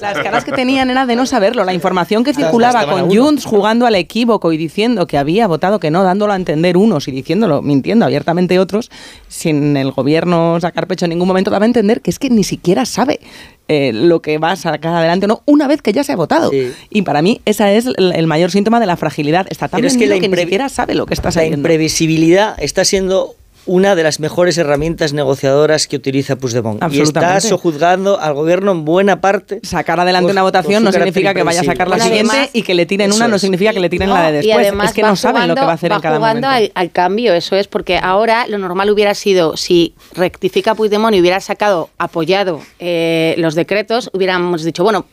[0.00, 1.64] las caras que tenían era de no saberlo.
[1.64, 5.90] La información que circulaba con Junts jugando al equívoco y diciendo que había votado que
[5.90, 8.90] no, dándolo a entender unos y diciéndolo, mintiendo abiertamente otros,
[9.28, 12.44] sin el gobierno sacar pecho en ningún momento, daba a entender que es que ni
[12.44, 13.20] siquiera sabe
[13.68, 16.16] eh, lo que va a sacar adelante o no, una vez que ya se ha
[16.16, 16.50] votado.
[16.50, 16.72] Sí.
[16.90, 19.46] Y para mí ese es el, el, mayor síntoma de la fragilidad.
[19.50, 21.58] Está tan Pero es que, la que ni siquiera sabe lo que está La saliendo.
[21.58, 23.34] imprevisibilidad está siendo
[23.66, 26.82] una de las mejores herramientas negociadoras que utiliza Puigdemont.
[26.92, 29.60] Y está sojuzgando al gobierno en buena parte.
[29.62, 32.74] Sacar adelante una votación no significa que vaya a sacar la siguiente además, y que
[32.74, 34.72] le tiren una no significa que le tiren no, la de después.
[34.84, 36.70] es que no saben jugando, lo que va a hacer va en cada jugando momento.
[36.74, 41.20] Al, al, cambio, eso es, porque ahora lo normal hubiera sido, si rectifica Puigdemont y
[41.20, 45.06] hubiera sacado, apoyado eh, los decretos, hubiéramos dicho, bueno,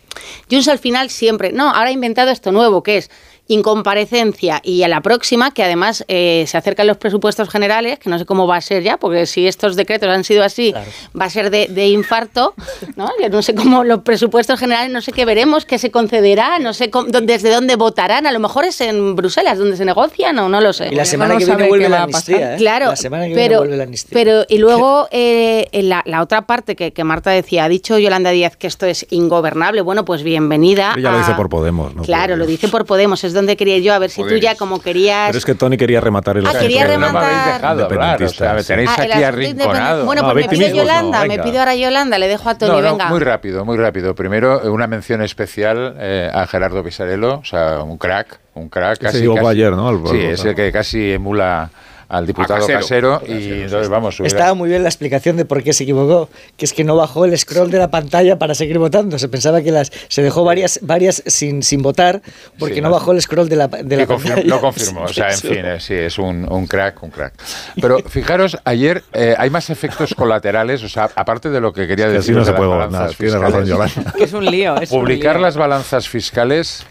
[0.49, 3.10] Junts al final siempre, no, ahora ha inventado esto nuevo, que es
[3.48, 8.18] incomparecencia y a la próxima, que además eh, se acercan los presupuestos generales, que no
[8.18, 10.74] sé cómo va a ser ya, porque si estos decretos han sido así,
[11.20, 12.54] va a ser de, infarto,
[12.96, 13.10] ¿no?
[13.22, 16.74] Yo no sé cómo los presupuestos generales, no sé qué veremos, qué se concederá, no
[16.74, 16.89] sé
[17.24, 20.72] desde dónde votarán, a lo mejor es en Bruselas donde se negocian o no lo
[20.72, 20.89] sé.
[20.91, 22.58] Y la semana que viene vuelve la amnistía, ¿eh?
[22.58, 24.12] Claro, la semana que pero, vuelve la amnistía.
[24.14, 28.30] pero y luego eh, la, la, otra parte que, que, Marta decía, ha dicho Yolanda
[28.30, 30.96] Díaz que esto es ingobernable, bueno, pues bienvenida.
[30.98, 32.04] Ella lo dice por Podemos, ¿no?
[32.04, 34.82] Claro, lo dice por Podemos, es donde quería yo, a ver si tú ya como
[34.82, 35.28] querías...
[35.28, 37.14] Pero es que Tony quería rematar el Ah, quería rematar...
[37.14, 40.06] No me habéis dejado hablar, o sea, me tenéis Ah, aquí arrinconado.
[40.06, 42.58] Bueno, No, pues me pide mismos, no, Yolanda, me pido ahora Yolanda, le dejo a
[42.58, 43.06] Tony, No, no, venga.
[43.10, 44.16] muy rápido, muy rápido.
[44.16, 49.00] Primero, eh, una mención especial eh, a Gerardo Pisarello, o sea, un crack, un crack.
[49.00, 49.88] Que se equivocó ayer, ¿no?
[49.89, 51.70] Al- sí, al- es el que casi emula
[52.16, 53.20] al diputado Casero.
[53.20, 54.20] Casero, y entonces vamos.
[54.20, 56.95] hubiera- Estaba muy bien la explicación de por qué se equivocó, que es que no
[56.95, 59.18] bajó el scroll de la pantalla para seguir votando.
[59.20, 62.22] Se pensaba que las se dejó varias varias sin, sin votar
[62.59, 64.43] porque Sí, no bajó el scroll de la, de la Y confirm- pantalla.
[64.47, 67.34] lo confirmó, o sea, en fin, eh, sí, es un, un crack, un crack.
[67.82, 72.05] Pero fijaros, ayer eh, hay más efectos colaterales, o sea, aparte de lo que quería
[72.07, 73.18] Que decir no de se las puede balanzas gobernar.
[73.18, 73.66] Tiene razón.
[73.66, 74.14] Yolanda.
[74.18, 74.76] Que es un lío.
[74.80, 75.45] Es un Publicar lío.
[75.45, 76.86] las balanzas fiscales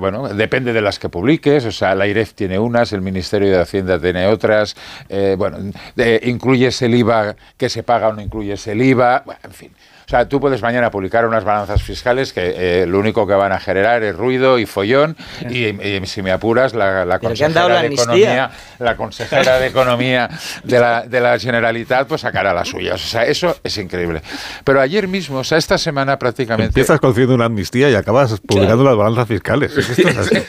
[0.00, 3.58] bueno, depende de las que publiques, o sea, la IREF tiene unas, el Ministerio de
[3.60, 4.76] Hacienda tiene otras,
[5.08, 5.58] eh, bueno,
[5.94, 9.70] de- incluyes el IVA que se paga o no incluyes el IVA, bueno, en fin.
[10.08, 13.52] O sea, tú puedes mañana publicar unas balanzas fiscales que eh, lo único que van
[13.52, 15.14] a generar es ruido y follón
[15.50, 17.88] y, y si me apuras, la, consejera la de.
[17.88, 20.30] Economía, la consejera de Economía
[20.64, 22.94] de la, de la Generalitat, pues sacará las suyas.
[23.04, 24.22] O sea, eso es increíble.
[24.64, 26.68] Pero ayer mismo, o sea, esta semana prácticamente...
[26.68, 29.76] Empiezas concediendo una amnistía y acabas publicando las balanzas fiscales.
[29.76, 30.42] Es que esto es así.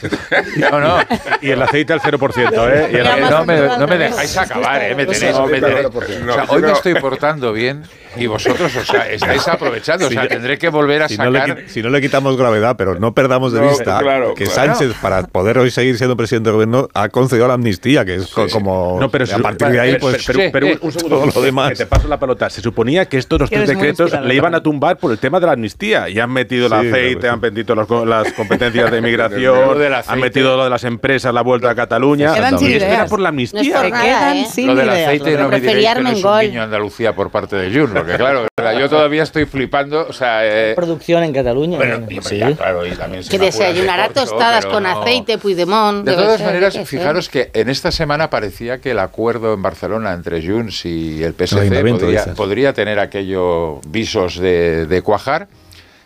[0.72, 0.97] No, no.
[1.41, 2.89] Y el aceite al 0%, ¿eh?
[2.93, 4.95] Y el- Eh, no, me, no me dejáis acabar, ¿eh?
[4.95, 5.86] Me tenéis, No, me tenéis-
[6.30, 7.84] o sea, hoy me estoy portando bien
[8.18, 10.07] y vosotros, o sea, estáis aprovechando.
[10.07, 11.64] O sea, tendré que volver a Si no, le, sacar...
[11.68, 14.76] si no le quitamos gravedad, pero no perdamos de No, vista claro, que claro.
[14.76, 18.28] Sánchez, para poder hoy seguir siendo presidente del gobierno, ha concedido la amnistía, que es
[18.28, 18.97] co- como.
[18.99, 20.24] No, pero a partir de ahí, pero- pues.
[20.26, 21.70] pero, pero un- un segundo, todo lo demás.
[21.70, 22.49] que te paso la pelota.
[22.49, 25.45] Se suponía que estos Que tres decretos le iban a tumbar por el tema de
[25.45, 26.10] la amnistía.
[26.10, 29.78] Y han metido el Sí, aceite, claro, han metido los co- las competencias de inmigración,
[30.07, 32.34] han metido lo de las empresas, la vuelta a Cataluña.
[32.36, 33.62] Y por la amnistía.
[33.62, 34.45] ¿eh?
[34.66, 37.93] Lo del aceite no me diréis que no es un Andalucía por parte de Jun,
[38.00, 38.47] porque claro,
[38.80, 40.45] yo todavía estoy flipando, o sea...
[40.45, 41.78] eh, producción en Cataluña.
[41.78, 42.38] bueno, y, sí.
[42.38, 46.06] ya, claro, y también se Que de desayunará corto, tostadas con no- aceite, Puigdemont.
[46.06, 46.86] De todas ser, maneras, sé.
[46.86, 51.34] fijaros que en esta semana parecía que el acuerdo en Barcelona entre Junts y el
[51.34, 55.47] PSC podría, podría tener aquello visos de, de cuajar.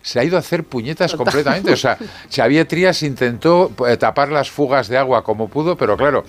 [0.03, 1.71] Se ha ido a hacer puñetas completamente.
[1.71, 1.97] O sea,
[2.29, 6.23] Xavier Trías intentó eh, tapar las fugas de agua como pudo, pero claro,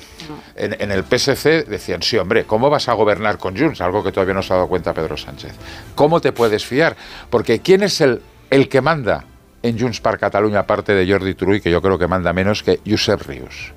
[0.54, 3.80] en, en el PSC decían, sí, hombre, ¿cómo vas a gobernar con Junts?
[3.82, 5.52] Algo que todavía no se ha dado cuenta Pedro Sánchez.
[5.94, 6.96] ¿Cómo te puedes fiar?
[7.28, 9.24] Porque ¿quién es el, el que manda
[9.62, 12.80] en Junts per Catalunya, aparte de Jordi Turull, que yo creo que manda menos que
[12.86, 13.72] Josep Rius?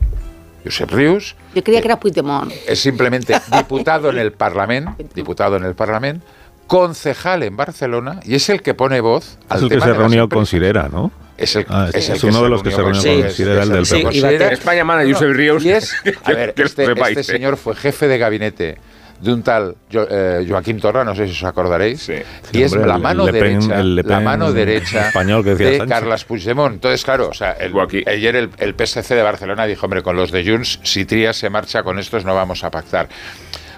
[0.64, 2.52] Josep Rius Yo creía que era Puigdemont.
[2.68, 6.26] es simplemente diputado en el Parlamento, diputado en el Parlamento,
[6.68, 10.30] concejal en Barcelona y es el que pone voz al Es el que se reunió
[10.30, 10.46] con.
[10.46, 11.12] Sirera, ¿no?
[11.38, 13.32] Es, el, Ah, es- el es que uno de los que se reunió con con
[13.32, 15.64] Sirera, el del Sí, y va a tener- España manda Josep Ríos.
[15.64, 15.94] Y es,
[16.24, 18.78] a ver, este, este señor fue jefe de gabinete
[19.22, 22.14] de un tal Jo- eh, Joaquín Torra, no sé si os acordaréis, Sí.
[22.54, 25.44] y es hombre, la el mano Pen- derecha, el Le la Pen mano derecha español
[25.44, 26.00] que decía de Sánchez.
[26.00, 26.74] Carles Puigdemont.
[26.76, 27.74] Entonces, claro, o sea, el-
[28.08, 31.50] ayer el, el PSC de Barcelona dijo, hombre, con los de Junts, si Trias se
[31.50, 33.10] marcha con estos no vamos a pactar.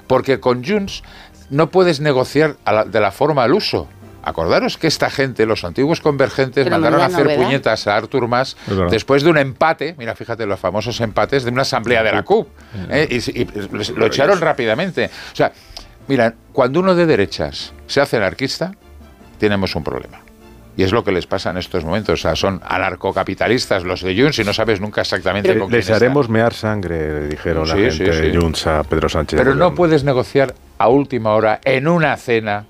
[0.08, 1.04] Porque con Junts
[1.50, 3.88] no puedes negociar a la- de la forma al uso.
[4.22, 7.42] Acordaros que esta gente, los antiguos convergentes, Pero mandaron a hacer novedad.
[7.44, 8.58] puñetas a Artur Mas
[8.92, 12.48] después de un empate, mira, fíjate los famosos empates de una asamblea de la CUP,
[12.90, 13.08] ¿eh?
[13.10, 15.06] y, y les- lo echaron rápidamente.
[15.32, 15.54] O sea,
[16.08, 18.74] mira, cuando uno de derechas se hace anarquista,
[19.40, 20.20] tenemos un problema.
[20.80, 22.14] Y es lo que les pasa en estos momentos.
[22.14, 25.90] O sea, son anarcocapitalistas los de Junts y no sabes nunca exactamente con quién Les
[25.90, 28.38] haremos mear sangre, dijeron la gente sí, de.
[28.38, 29.38] Junts a Pedro Sánchez.
[29.38, 32.66] Pero no puedes negociar a última hora en una cena.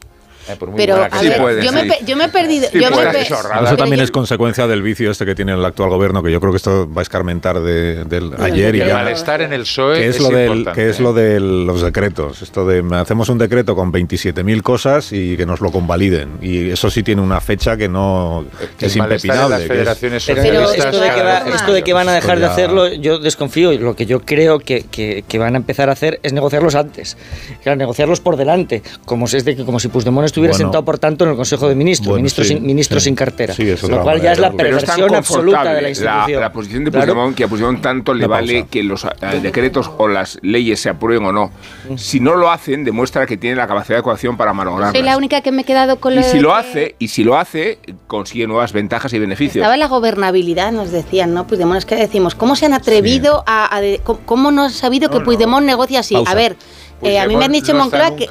[0.49, 1.29] Eh, por muy Pero, buena que a sea.
[1.29, 2.67] ver, puede, yo, me, yo me he perdido.
[2.71, 3.21] Sí, yo puede.
[3.21, 6.31] Eso Pero también yo- es consecuencia del vicio este que tiene el actual gobierno, que
[6.31, 8.93] yo creo que esto va a escarmentar de, del Bueno, ayer y el ya.
[8.95, 12.41] malestar en el PSOE que es, es, lo del, que es lo de los decretos.
[12.41, 16.37] Esto de hacemos un decreto con 27.000 cosas y que nos lo convaliden.
[16.41, 18.45] Y eso sí tiene una fecha que no
[18.77, 19.83] que El es impepinable.
[19.83, 22.45] las que es- Pero esto de, que va- esto de que van a dejar de
[22.45, 23.71] hacerlo, yo desconfío.
[23.79, 27.17] Lo que yo creo que, que- que van a empezar a hacer es negociarlos antes.
[27.63, 28.81] Claro, negociarlos por delante.
[29.05, 31.35] Como si, es de que, como si Puigdemont estuviera estuviera sentado, por tanto, en el
[31.35, 33.53] Consejo de Ministros, ministro, sin, ministro sin cartera.
[33.89, 36.41] lo cual ya es la perversión absoluta de la institución.
[36.41, 40.07] La, posición de Puigdemont, que a Puigdemont tanto le vale que los eh, decretos o
[40.07, 41.51] las leyes se aprueben o no.
[41.89, 41.97] Mm.
[41.97, 44.93] Si no lo hacen, demuestra que tiene la capacidad de coacción para malograrlas.
[44.93, 47.23] Soy la única que me he quedado con lo Y si lo hace, y si
[47.23, 49.57] lo hace, consigue nuevas ventajas y beneficios.
[49.63, 51.47] Estaba la gobernabilidad, nos decían, ¿no?
[51.47, 53.81] Puigdemont, es que decimos, ¿cómo se han atrevido a,
[54.25, 56.15] ¿Cómo no ha sabido que Puigdemont negocia así?
[56.25, 56.55] A ver,
[57.01, 58.27] eh, a mí me han dicho en Moncloa que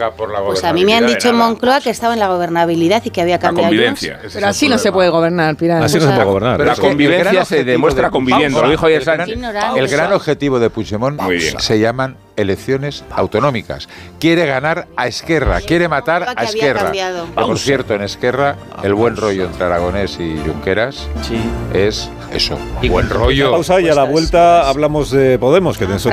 [0.46, 3.38] pues a mí me han dicho Moncloa que estaba en la gobernabilidad y que había
[3.38, 3.68] cambiado.
[3.68, 4.20] convivencia.
[4.32, 5.82] Pero así no se puede gobernar, Pilar.
[5.82, 6.60] Así no se puede gobernar.
[6.60, 8.62] la convivencia se demuestra conviviendo.
[8.62, 9.38] Lo dijo ayer Sánchez.
[9.76, 11.20] El gran objetivo de Puigdemont
[11.58, 13.88] se llaman elecciones autonómicas.
[14.20, 16.92] Quiere ganar a Esquerra, quiere matar a Esquerra.
[17.34, 21.08] Por cierto, en Esquerra el buen rollo entre Aragonés y Junqueras
[21.74, 22.58] es eso,
[22.88, 23.50] buen rollo.
[23.50, 26.12] Pausa y a la vuelta hablamos de Podemos, que son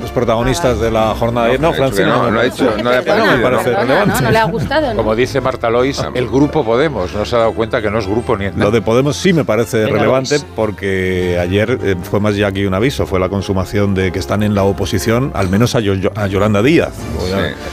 [0.00, 1.56] los protagonistas de la jornada.
[1.58, 4.22] No, No, no, ha hecho, no, le relevante.
[4.22, 4.94] No, le ha gustado.
[4.94, 8.06] Como dice Marta Lois, el grupo Podemos, no se ha dado cuenta que no es
[8.06, 12.48] grupo ni Lo de Podemos sí me parece relevante porque ayer eh, fue más ya
[12.48, 15.80] aquí un aviso, fue la consumación de que están en la oposición al menos a,
[15.80, 16.92] Yolanda Díaz.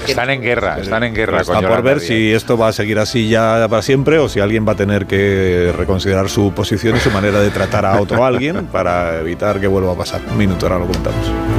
[0.07, 1.41] Están en guerra, están en guerra.
[1.41, 4.67] Está por ver si esto va a seguir así ya para siempre o si alguien
[4.67, 8.67] va a tener que reconsiderar su posición y su manera de tratar a otro alguien
[8.67, 10.21] para evitar que vuelva a pasar.
[10.31, 11.58] Un minuto, ahora lo contamos.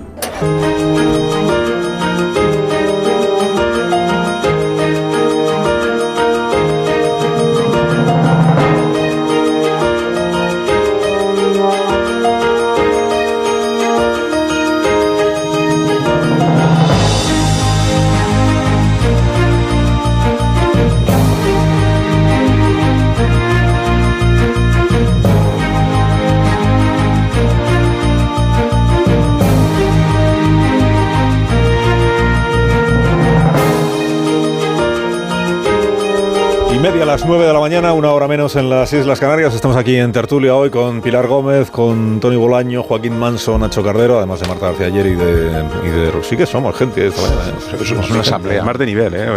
[37.11, 39.53] Las 9 de la mañana, una hora menos en las Islas Canarias.
[39.53, 44.17] Estamos aquí en Tertulia hoy con Pilar Gómez, con Tony Bolaño, Joaquín Manso, Nacho Cardero,
[44.17, 47.57] además de Marta García ayer y de, y de Sí que somos gente esta mañana.
[47.73, 47.85] ¿eh?
[47.85, 48.63] Somos una asamblea.
[48.63, 49.27] Más de nivel, ¿eh?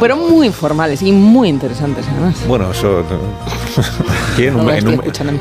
[0.00, 2.36] Pero muy informales y muy interesantes, además.
[2.46, 3.02] Bueno, eso.
[4.38, 4.68] en,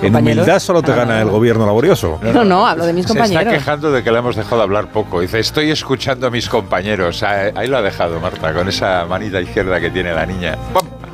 [0.02, 2.18] en, humildad solo te gana el gobierno laborioso.
[2.24, 3.44] No, no, hablo de mis compañeros.
[3.44, 5.22] Se está quejando de que le hemos dejado hablar poco.
[5.22, 7.22] Dice, estoy escuchando a mis compañeros.
[7.22, 10.58] Ahí lo ha dejado Marta, con esa manita izquierda que tiene la niña.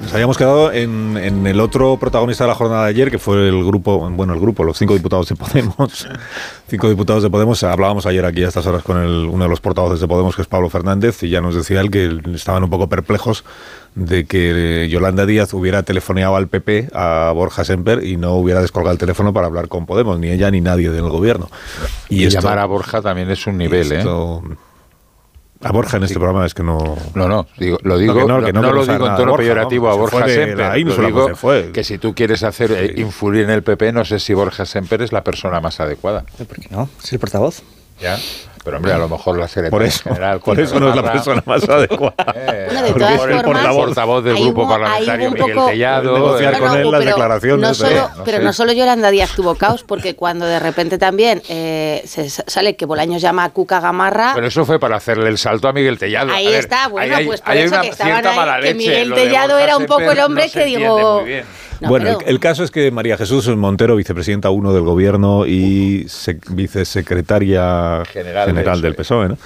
[0.03, 3.47] Nos habíamos quedado en, en, el otro protagonista de la jornada de ayer, que fue
[3.47, 6.07] el grupo, bueno, el grupo, los cinco diputados de Podemos.
[6.67, 7.63] cinco diputados de Podemos.
[7.63, 10.41] Hablábamos ayer aquí a estas horas con el, uno de los portavoces de Podemos, que
[10.41, 13.45] es Pablo Fernández, y ya nos decía él que estaban un poco perplejos
[13.95, 18.91] de que Yolanda Díaz hubiera telefoneado al PP, a Borja Semper, y no hubiera descolgado
[18.91, 21.49] el teléfono para hablar con Podemos, ni ella ni nadie del gobierno.
[22.09, 24.03] Y, llamar a Borja también es un nivel, ¿eh?
[25.63, 26.97] A Borja en este programa es que no.
[27.15, 30.27] No, no, digo, lo digo, no, no, no, lo digo en tono peyorativo a Borja
[30.27, 30.61] Semper.
[30.63, 34.05] Ahí no lo digo que si tú quieres hacer eh, influir en el PP, no
[34.05, 36.25] sé si Borja Semper es la persona más adecuada.
[36.37, 36.89] ¿Por qué no?
[37.03, 37.61] Es el portavoz.
[37.99, 38.17] Ya.
[38.63, 40.39] Pero hombre, a lo mejor la secretaria por eso, general...
[40.39, 42.13] Por eso no es la persona más adecuada.
[42.35, 46.13] Eh, de todas por el portavoz, del grupo parlamentario Miguel Tellado...
[46.13, 47.83] Negociar con él las declaraciones...
[48.25, 52.75] pero no solo Yolanda Díaz tuvo caos, porque cuando de repente también eh, se sale
[52.75, 54.31] que Bolaños llama a Cuca Gamarra...
[54.35, 56.33] Pero eso fue para hacerle el salto a Miguel Tellado.
[56.33, 60.11] Ahí está, bueno, pues por eso que estaban ahí, que Miguel Tellado era un poco
[60.11, 61.23] el hombre que digo
[61.87, 66.07] bueno, el, caso es que María Jesús Montero, vicepresidenta uno del gobierno y
[66.49, 69.37] vicesecretaria general, del PSOE, ¿no?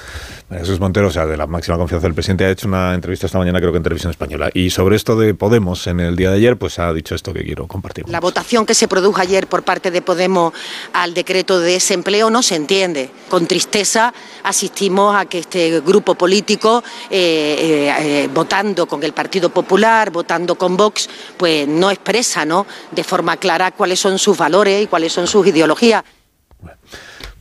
[0.50, 3.38] Jesús Montero, o sea, de la máxima confianza del presidente, ha hecho una entrevista esta
[3.38, 4.50] mañana, creo que en televisión española.
[4.54, 7.44] Y sobre esto de Podemos, en el día de ayer, pues ha dicho esto que
[7.44, 8.08] quiero compartir.
[8.08, 10.54] La votación que se produjo ayer por parte de Podemos
[10.94, 13.10] al decreto de desempleo no se entiende.
[13.30, 19.50] Con tristeza asistimos a que este grupo político, eh, eh, eh, votando con el Partido
[19.50, 22.66] Popular, votando con Vox, pues no expresa ¿no?
[22.92, 26.06] de forma clara cuáles son sus valores y cuáles son sus ideologías.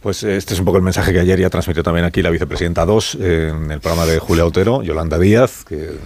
[0.07, 2.87] Pues este es un poco el mensaje que ayer ya transmitió también aquí la vicepresidenta
[2.87, 5.99] 2 en el programa de Julia Otero, Yolanda Díaz, que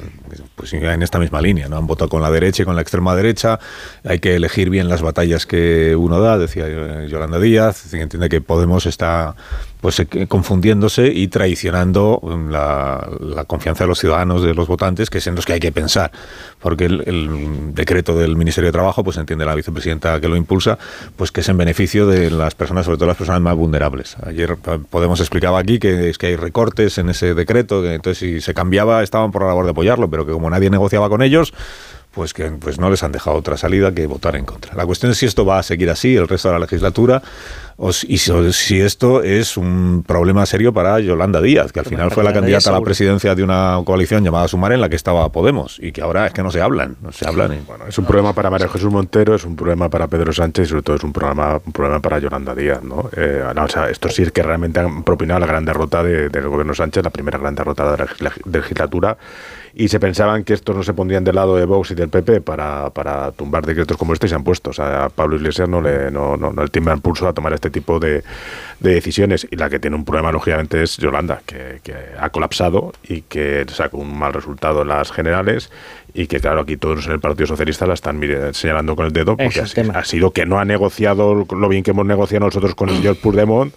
[0.54, 1.76] pues en esta misma línea, ¿no?
[1.76, 3.60] Han votado con la derecha y con la extrema derecha,
[4.02, 6.66] hay que elegir bien las batallas que uno da, decía
[7.08, 9.36] Yolanda Díaz, entiende que Podemos está
[9.80, 15.18] pues eh, confundiéndose y traicionando mm, la, confianza de los ciudadanos, de los votantes, que
[15.18, 16.10] es en los que hay que pensar,
[16.60, 20.78] porque el, decreto del Ministerio de Trabajo, pues entiende la vicepresidenta que lo impulsa,
[21.16, 24.16] pues que es en beneficio de las personas, sobre todo las personas más vulnerables.
[24.24, 28.40] Ayer eh, Podemos explicaba aquí que es que hay recortes en ese decreto, entonces si
[28.40, 31.52] se cambiaba estaban por la labor de apoyarlo, pero que como nadie negociaba con ellos,
[32.12, 34.74] pues que pues no les han dejado otra salida que votar en contra.
[34.74, 37.22] La cuestión es si esto va a seguir así el resto de la legislatura
[37.76, 42.10] o si, y si, esto es un problema serio para Yolanda Díaz, que al final
[42.10, 45.30] fue la candidata a la presidencia de una coalición llamada Sumar en la que estaba
[45.30, 47.64] Podemos y que ahora es que no se hablan, no se hablan.
[47.66, 50.68] Bueno, es un problema para María Jesús Montero, es un problema para Pedro Sánchez y
[50.68, 52.82] sobre todo es un problema, un problema para Yolanda Díaz.
[52.82, 53.08] ¿no?
[53.16, 56.74] Eh, o sea, esto sí es que realmente han propinado la gran derrota del gobierno
[56.74, 59.16] Sánchez, la primera gran derrota de la legislatura
[59.74, 62.40] y se pensaban que estos no se pondrían del lado de Vox y del PP
[62.40, 64.70] para, para tumbar decretos como este y se han puesto.
[64.70, 67.32] O sea, a Pablo Iglesias no le, no, no, no le tiembla el pulso a
[67.32, 68.22] tomar este tipo de,
[68.80, 72.92] de, decisiones y la que tiene un problema lógicamente es Yolanda, que, que ha colapsado
[73.08, 75.70] y que sacó un mal resultado en las generales
[76.12, 78.20] y que claro, aquí todos en el Partido Socialista la están
[78.52, 81.92] señalando con el dedo porque ha, ha, sido que no ha negociado lo bien que
[81.92, 83.72] hemos negociado nosotros con el señor Purdemont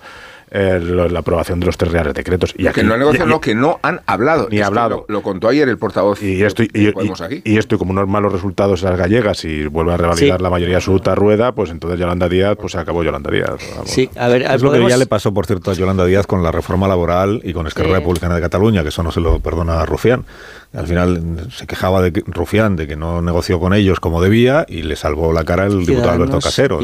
[0.51, 2.53] eh, la aprobación de los tres reales decretos.
[2.57, 4.47] Y que no han negociado, lo que no han hablado.
[4.49, 5.05] Ni hablado.
[5.07, 6.21] Lo, contó ayer el portavoz.
[6.21, 7.41] Y esto, y, aquí.
[7.43, 10.77] y, esto, como unos malos resultados en las gallegas y vuelve a revalidar la mayoría
[10.77, 13.61] absoluta rueda, pues entonces Yolanda Díaz, pues se acabó Yolanda Díaz.
[13.85, 16.43] Sí, a ver, es lo que ya le pasó, por cierto, a Yolanda Díaz con
[16.43, 19.81] la reforma laboral y con Esquerra Republicana de Cataluña, que eso no se lo perdona
[19.81, 20.25] a Rufián.
[20.74, 24.82] Al final se quejaba de Rufián de que no negoció con ellos como debía y
[24.82, 26.80] le salvó la cara el diputado Alberto Casero.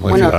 [0.00, 0.30] Bueno,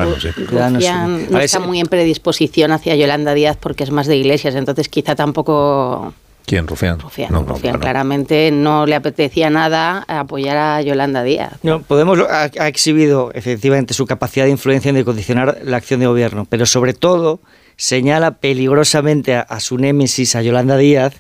[0.50, 4.90] Rufián no está muy en predisposición hacia Yolanda Díaz porque es más de iglesias, entonces
[4.90, 6.14] quizá tampoco...
[6.46, 6.68] ¿Quién?
[6.68, 7.00] Rufián.
[7.00, 11.54] Rufián, Rufián claramente no le apetecía nada apoyar a Yolanda Díaz.
[11.64, 16.02] No, Podemos ha, ha exhibido efectivamente su capacidad de influencia en de condicionar la acción
[16.02, 17.40] de gobierno, pero sobre todo
[17.78, 21.14] señala peligrosamente a, a su némesis, a Yolanda Díaz,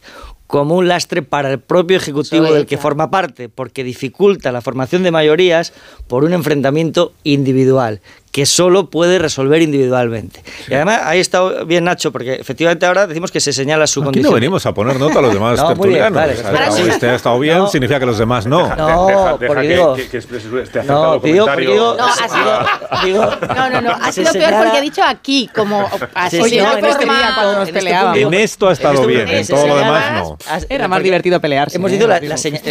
[0.51, 5.01] como un lastre para el propio Ejecutivo del que forma parte, porque dificulta la formación
[5.01, 5.71] de mayorías
[6.07, 8.01] por un enfrentamiento individual,
[8.31, 10.41] que solo puede resolver individualmente.
[10.69, 14.05] Y además, ahí está bien Nacho, porque efectivamente ahora decimos que se señala su Aquí
[14.05, 14.31] condición.
[14.31, 16.29] no venimos a poner nota a los demás tertulianos.
[16.73, 18.73] si usted ha estado bien, significa que los demás no.
[18.75, 19.95] No, porque digo...
[19.95, 22.65] Que, que, este no, digo, digo, no, ha sido,
[23.03, 26.77] digo, no, no, no, ha sido peor porque ha dicho aquí, como así sí, no,
[26.77, 28.17] en este día cuando nos peleábamos.
[28.17, 30.37] En esto ha estado bien, en todo lo demás no.
[30.69, 31.77] Era más divertido pelearse.
[31.77, 32.61] Hemos dicho la señal...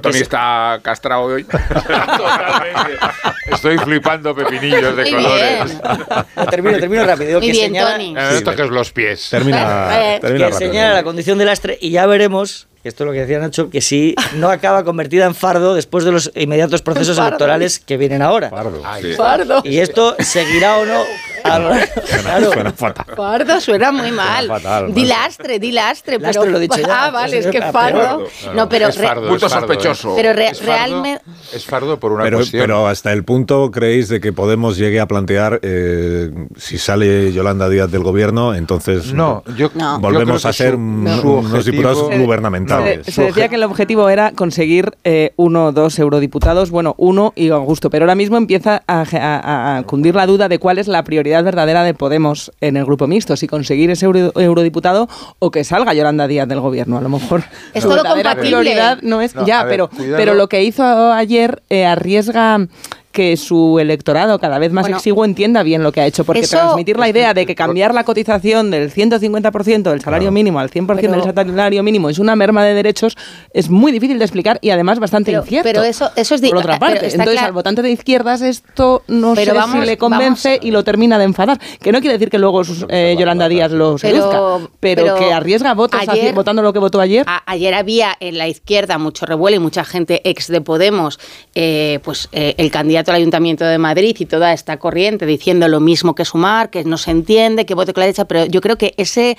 [0.00, 1.46] Tony está castrado hoy.
[3.46, 5.80] Estoy flipando pepinillos de colores.
[6.50, 7.40] termino, termino rápido.
[7.40, 8.14] que bien, señala, Tony.
[8.14, 9.28] No toques los pies.
[9.30, 13.20] Termina, termina que señala la condición de lastre y ya veremos esto es lo que
[13.20, 17.78] decía Nacho, que si no acaba convertida en fardo después de los inmediatos procesos electorales
[17.78, 18.50] que vienen ahora.
[18.50, 18.82] Fardo.
[19.16, 19.62] fardo.
[19.64, 21.00] Y esto seguirá o no.
[21.44, 23.16] Suena, suena fatal.
[23.16, 24.48] Fardo suena muy mal.
[24.48, 26.18] Fatal, dilastre, dilastre.
[26.18, 27.06] Lastre pero, lo he dicho ya.
[27.06, 28.26] Ah, vale, es que fardo.
[28.54, 28.88] No, pero.
[28.88, 30.14] Es fardo, punto es fardo, sospechoso.
[30.16, 31.24] Pero re, es fardo, realmente.
[31.52, 32.62] Es fardo por una pero, cuestión.
[32.62, 37.68] pero hasta el punto creéis de que Podemos llegue a plantear eh, si sale Yolanda
[37.68, 39.70] Díaz del gobierno, entonces no, yo,
[40.00, 42.73] volvemos yo a ser su, un, su unos diputados gubernamentales.
[42.82, 47.32] Se, se decía que el objetivo era conseguir eh, uno o dos eurodiputados, bueno, uno
[47.36, 50.78] y a gusto, pero ahora mismo empieza a, a, a, cundir la duda de cuál
[50.78, 55.08] es la prioridad verdadera de Podemos en el grupo mixto, si conseguir ese euro, eurodiputado
[55.38, 56.98] o que salga Yolanda Díaz del gobierno.
[56.98, 58.34] A lo mejor es todo compatible.
[58.34, 60.16] prioridad no es no, ya, ver, pero, cuidado.
[60.16, 62.66] pero lo que hizo ayer eh, arriesga
[63.14, 66.40] que su electorado cada vez más Bueno, exiguo entienda bien lo que ha hecho, porque
[66.40, 70.68] eso- transmitir la idea de que cambiar la cotización del 150% del salario mínimo al
[70.70, 73.16] 100% Pero- del salario mínimo es una merma de derechos
[73.54, 75.68] es muy difícil de explicar y además bastante Pero- incierto.
[75.70, 79.34] pero eso- eso es Por otra pero parte, entonces al votante de izquierdas esto no
[79.34, 81.58] Pero sé vamos- si le convence vamos- y lo termina de enfadar.
[81.80, 84.40] Que no quiere decir que luego eh, Yolanda Díaz lo seduzca,
[84.80, 87.24] pero, pero que arriesga votos ayer- votando lo que votó ayer.
[87.28, 91.20] A- ayer había en la izquierda mucho revuelo y mucha gente ex de Podemos,
[91.54, 95.80] eh, pues eh, el candidato al Ayuntamiento de Madrid y toda esta corriente diciendo lo
[95.80, 98.76] mismo que Sumar, que no se entiende, que vote con la derecha, pero yo creo
[98.76, 99.36] que ese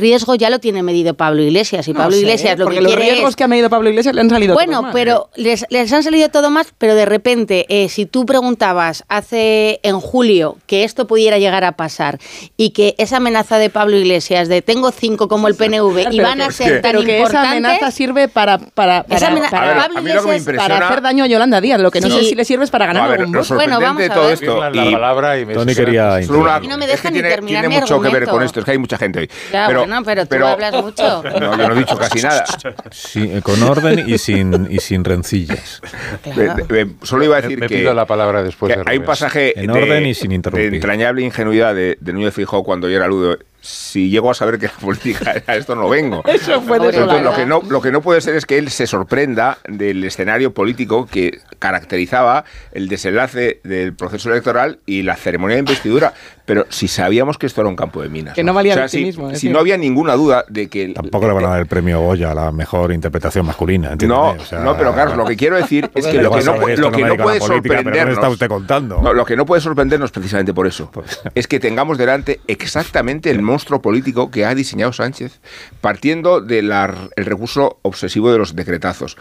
[0.00, 2.82] riesgo ya lo tiene medido Pablo Iglesias y No Pablo sé, Iglesias lo porque que
[2.82, 4.92] los quiere riesgos es que ha medido Pablo Iglesias le han salido bueno, todos mal.
[4.92, 9.80] pero les, les han salido todo más, pero de repente, eh, si tú preguntabas hace
[9.82, 12.18] en julio que esto pudiera llegar a pasar
[12.56, 16.22] y que esa amenaza de Pablo Iglesias de tengo cinco como el PNV y Pero
[16.28, 20.00] van a que- ser tan pero que esa amenaza sirve para para, para, ver, Pablo
[20.00, 21.80] Iglesias, impresiona- para hacer daño a Yolanda Díaz.
[21.80, 22.12] Lo que no Sí.
[22.18, 23.44] sé si le sirve es para ganar No, a ver, algún voto.
[23.44, 24.32] sorprendente vamos de a todo ver.
[24.34, 24.60] esto.
[24.70, 27.18] la y- palabra y me Tony quería Solo una- Y no me es dejan que
[27.18, 29.30] ni tiene, terminar tiene mucho que ver con esto, es que hay mucha gente hoy.
[29.52, 31.22] Ya, bueno, pero tú hablas mucho.
[31.40, 32.44] No, yo no he dicho casi nada.
[32.90, 35.80] Sí, eh, con orden y sin, y sin rencillas.
[36.22, 36.66] Claro.
[37.02, 39.72] Solo iba a decir Me que, pido la palabra después de hay un pasaje En
[39.72, 40.74] de, orden y sin de interrumpir.
[40.74, 44.66] entrañable ingenuidad de, de Núñez Fijó cuando yo era Ludo si llego a saber que
[44.66, 46.22] la política a esto no vengo.
[46.26, 48.86] Eso fue Entonces, lo que no lo que no puede ser es que él se
[48.86, 55.60] sorprenda del escenario político que caracterizaba el desenlace del proceso electoral y la ceremonia de
[55.60, 56.14] investidura.
[56.46, 58.34] Pero si sabíamos que esto era un campo de minas.
[58.34, 60.88] Que no valía O sea, el Si, es si no había ninguna duda de que.
[60.88, 63.94] Tampoco le van a dar el premio Goya a la mejor interpretación masculina.
[64.04, 66.56] No, o sea, no, pero Carlos, lo que quiero decir es que lo que no,
[66.56, 68.14] lo que puede política, pero ¿qué me sorprendernos.
[68.14, 69.00] está usted contando?
[69.00, 70.90] No, lo que no puede sorprendernos precisamente por eso
[71.34, 75.40] es que tengamos delante exactamente el monstruo político que ha diseñado Sánchez,
[75.80, 76.72] partiendo del
[77.16, 79.16] recurso obsesivo de los decretazos.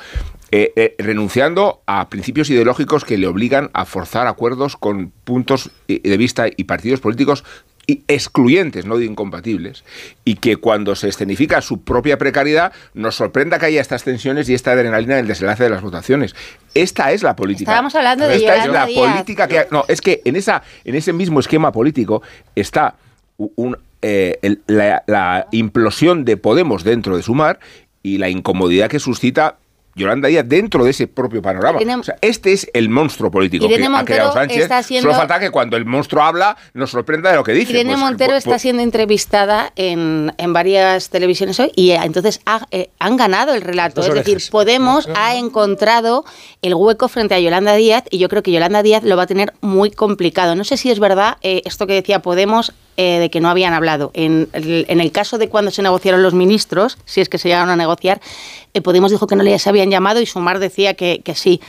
[0.51, 6.01] eh, eh, renunciando a principios ideológicos que le obligan a forzar acuerdos con puntos eh,
[6.03, 7.43] de vista y partidos políticos
[8.07, 9.83] excluyentes, no incompatibles,
[10.25, 14.53] y que cuando se escenifica su propia precariedad nos sorprenda que haya estas tensiones y
[14.53, 16.35] esta adrenalina en el desenlace de las votaciones.
[16.73, 17.71] Esta es la política.
[17.71, 21.13] Estábamos hablando de Esta es la política que no es que en esa en ese
[21.13, 22.21] mismo esquema político
[22.55, 22.95] está
[23.37, 27.59] un, eh, el- la, la implosión de Podemos dentro de Sumar
[28.03, 29.57] y la incomodidad que suscita
[29.95, 31.81] Yolanda Díaz dentro de ese propio panorama.
[31.81, 34.61] Irene- O sea, este es el monstruo político Irene que ha creado Sánchez.
[34.61, 37.73] está siendo- Solo falta que cuando el monstruo habla nos sorprenda de lo que dice.
[37.73, 41.99] Irene Pues, Montero pues, está pues, siendo entrevistada en, en varias televisiones hoy y eh,
[42.01, 43.99] entonces ha- eh, han ganado el relato.
[44.01, 44.37] Es decir.
[44.51, 46.23] Podemos ha encontrado
[46.61, 49.27] el hueco frente a Yolanda Díaz y yo creo que Yolanda Díaz lo va a
[49.27, 50.55] tener muy complicado.
[50.55, 53.73] No sé si es verdad eh, esto que decía Podemos eh, de que no habían
[53.73, 54.11] hablado.
[54.13, 57.47] En el, en el caso de cuando se negociaron los ministros, si es que se
[57.47, 58.19] llegaron a negociar,
[58.73, 61.61] eh, Podemos dijo que no les habían llamado y Sumar decía que, que sí.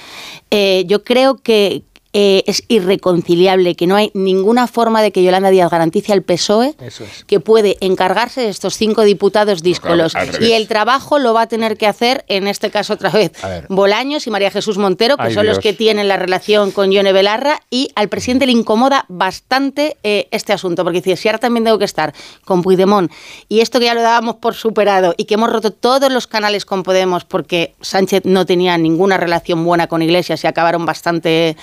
[0.51, 5.51] Eh, yo creo que eh, es irreconciliable, que no hay ninguna forma de que Yolanda
[5.51, 7.01] Díaz garantice al PSOE es.
[7.29, 10.15] que puede encargarse de estos cinco diputados díscolos.
[10.41, 13.33] y el trabajo lo va a tener que hacer, en este caso otra vez.
[13.69, 17.13] Bolaños y María Jesús Montero, que Ay, son los que tienen la relación con Yone
[17.13, 21.63] Belarra, y al presidente le incomoda bastante eh, este asunto, porque dice, si ahora también
[21.63, 22.13] tengo que estar
[22.45, 23.13] con Puigdemont,
[23.49, 26.65] y esto que ya lo dábamos por superado, y que hemos roto todos los canales
[26.65, 31.57] con Podemos, porque Sánchez no tenía ninguna relación buena con Iglesias y acabaron bastante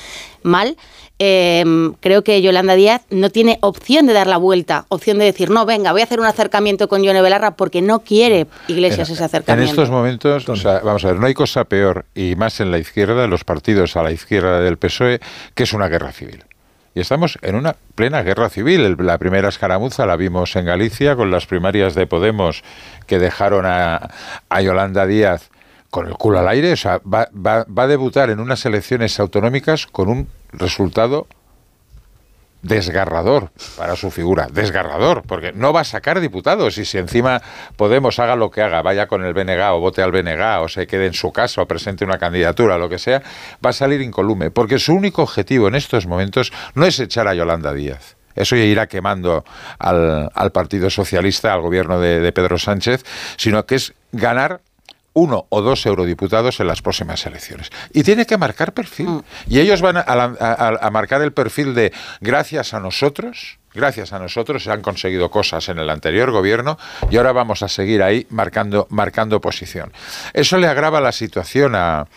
[0.47, 0.75] mal,
[1.19, 1.63] eh,
[1.99, 5.65] creo que Yolanda Díaz no tiene opción de dar la vuelta, opción de decir, no,
[5.65, 9.25] venga, voy a hacer un acercamiento con Yone Belarra porque no quiere Iglesias ese En
[9.25, 9.71] acercamiento.
[9.71, 12.77] estos momentos, o sea, vamos a ver, no hay cosa peor, y más en la
[12.77, 15.19] izquierda, los partidos a la izquierda del PSOE,
[15.55, 16.43] que es una guerra civil.
[16.93, 18.95] Y estamos en una plena guerra civil.
[18.99, 22.63] La primera escaramuza la vimos en Galicia con las primarias de Podemos
[23.05, 24.09] que dejaron a,
[24.49, 25.51] a Yolanda Díaz
[25.91, 26.73] con el culo al aire.
[26.73, 31.27] O sea, va, va- va a debutar en unas elecciones autonómicas con un resultado
[32.61, 37.41] desgarrador para su figura, desgarrador, porque no va a sacar diputados y si encima
[37.75, 40.87] Podemos haga lo que haga, vaya con el BNG o vote al BNG o se
[40.87, 43.21] quede en su casa o presente una candidatura, lo que sea,
[43.63, 47.35] va a salir incolume, porque su único objetivo en estos momentos no es echar a
[47.35, 48.15] Yolanda Díaz.
[48.35, 49.45] Eso irá quemando
[49.79, 53.03] al, al Partido Socialista, al gobierno de, de Pedro Sánchez,
[53.37, 54.61] sino que es ganar
[55.17, 57.71] uno o dos eurodiputados en las próximas elecciones.
[57.91, 59.21] Y tiene que marcar perfil.
[59.49, 61.91] Y ellos van a, a- a- a marcar el perfil de
[62.21, 66.77] gracias a nosotros, gracias a nosotros se han conseguido cosas en el anterior gobierno
[67.09, 69.93] y ahora vamos a seguir ahí marcando, marcando posición.
[70.33, 72.07] Eso le agrava la situación a,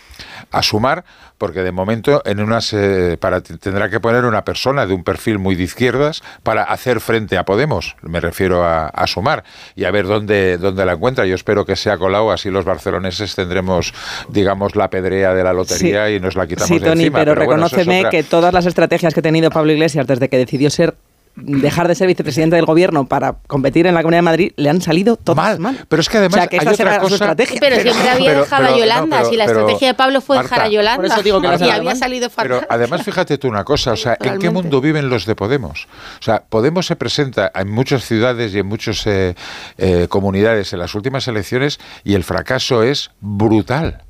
[0.51, 1.05] a Sumar,
[1.39, 5.39] porque de momento en unas eh, para tendrá que poner una persona de un perfil
[5.39, 9.45] muy de izquierdas para hacer frente a Podemos, me refiero a, a Sumar,
[9.75, 11.25] y a ver dónde, dónde la encuentra.
[11.27, 13.95] Yo espero que sea Colau, así los barceloneses tendremos,
[14.29, 17.19] digamos, la pedrea de la lotería y nos la quitamos Sí, de Tony, encima.
[17.21, 20.29] pero, bueno, es reconóceme otra- que todas las estrategias que ha tenido Pablo Iglesias desde
[20.29, 20.95] que decidió ser
[21.37, 24.81] dejar de ser vicepresidente del gobierno para competir en la Comunidad de Madrid le han
[24.83, 25.87] salido todas mal.
[25.89, 27.57] Pero es que además o sea, que hay esta otra su cosa- estrategia.
[27.61, 29.95] Pero siempre había pero- dejado pero- a Yolanda, no, pero- si la pero, estrategia de
[29.95, 30.97] Pablo fue Marta, dejar a Yolanda.
[30.97, 31.97] Por eso digo que la y había mal.
[31.97, 32.49] salido fatal.
[32.59, 35.87] Pero además fíjate tú una cosa, o sea, ¿en qué mundo viven los de Podemos?
[36.19, 39.35] O sea, Podemos se presenta en muchas ciudades y en muchas eh,
[39.79, 44.03] eh, comunidades en las últimas elecciones y el fracaso es brutal.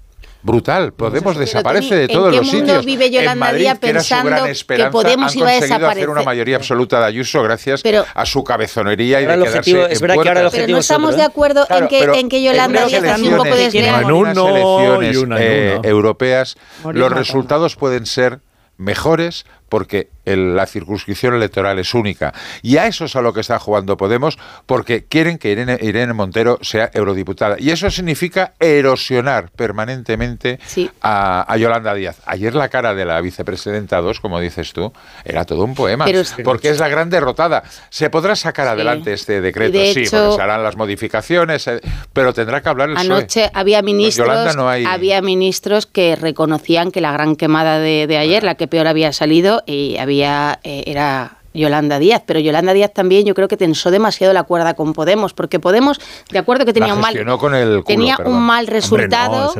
[0.42, 2.84] Brutal, Podemos Pero, desaparece de ¿en todos qué los mundo sitios.
[2.86, 5.48] vive Yolanda en Madrid, Díaz que era su pensando gran que esperanza, Podemos han iba
[5.48, 6.08] a conseguido hacer desaparecer?
[6.10, 9.84] una mayoría absoluta de Ayuso gracias Pero- a su cabezonería y de el quedarse objetivo-
[9.86, 10.50] en es verdad que ahora el.
[10.50, 11.24] Pero no estamos de ¿eh?
[11.26, 14.02] acuerdo Claro, en, que, en que Yolanda en Díaz unas es un poco desleal.
[14.04, 18.40] En unas elecciones en eh, europeas, Morir los resultados pueden ser
[18.78, 22.34] mejores porque el- la circunscripción electoral es única.
[22.60, 26.12] Y a eso es a lo que está jugando Podemos, porque quieren que Irene, Irene
[26.12, 27.56] Montero sea eurodiputada.
[27.58, 30.90] Y eso significa erosionar permanentemente Sí.
[31.00, 32.20] a, a Yolanda Díaz.
[32.26, 34.92] Ayer la cara de la vicepresidenta 2, como dices tú,
[35.24, 37.62] era todo un poema, Pero porque es la gran derrotada.
[37.88, 41.80] Se podrá sacar adelante este decreto, de sí, hecho- porque se harán las modificaciones, eh,
[42.12, 43.06] pero tendrá que hablar el PSOE.
[43.06, 48.06] Anoche había ministros, Yolanda no hay- había ministros que reconocían que la gran quemada de,
[48.06, 52.72] de ayer, la que peor había salido, y había eh, era Yolanda Díaz, pero Yolanda
[52.72, 56.00] Díaz también yo creo que tensó demasiado la cuerda con Podemos, porque Podemos,
[56.30, 59.52] de acuerdo que tenía un mal con el tenía un mal resultado,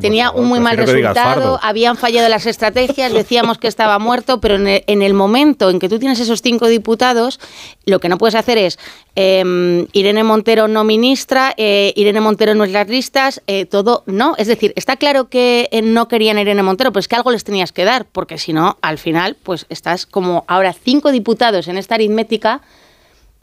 [0.00, 5.02] tenía un muy mal resultado, habían fallado las estrategias, decíamos que estaba muerto, pero en
[5.02, 7.40] el, momento en que tú tienes esos cinco diputados,
[7.84, 8.78] lo que no puedes hacer es
[9.14, 14.34] em, Irene Montero no ministra, eh, Irene Montero no es las listas, eh, todo no,
[14.38, 17.72] es decir, está claro que eh, no querían Irene Montero, pues que algo les tenías
[17.72, 21.94] que dar, porque si no, al final, pues estás como ahora cinco diputados en esta
[21.96, 22.60] aritmética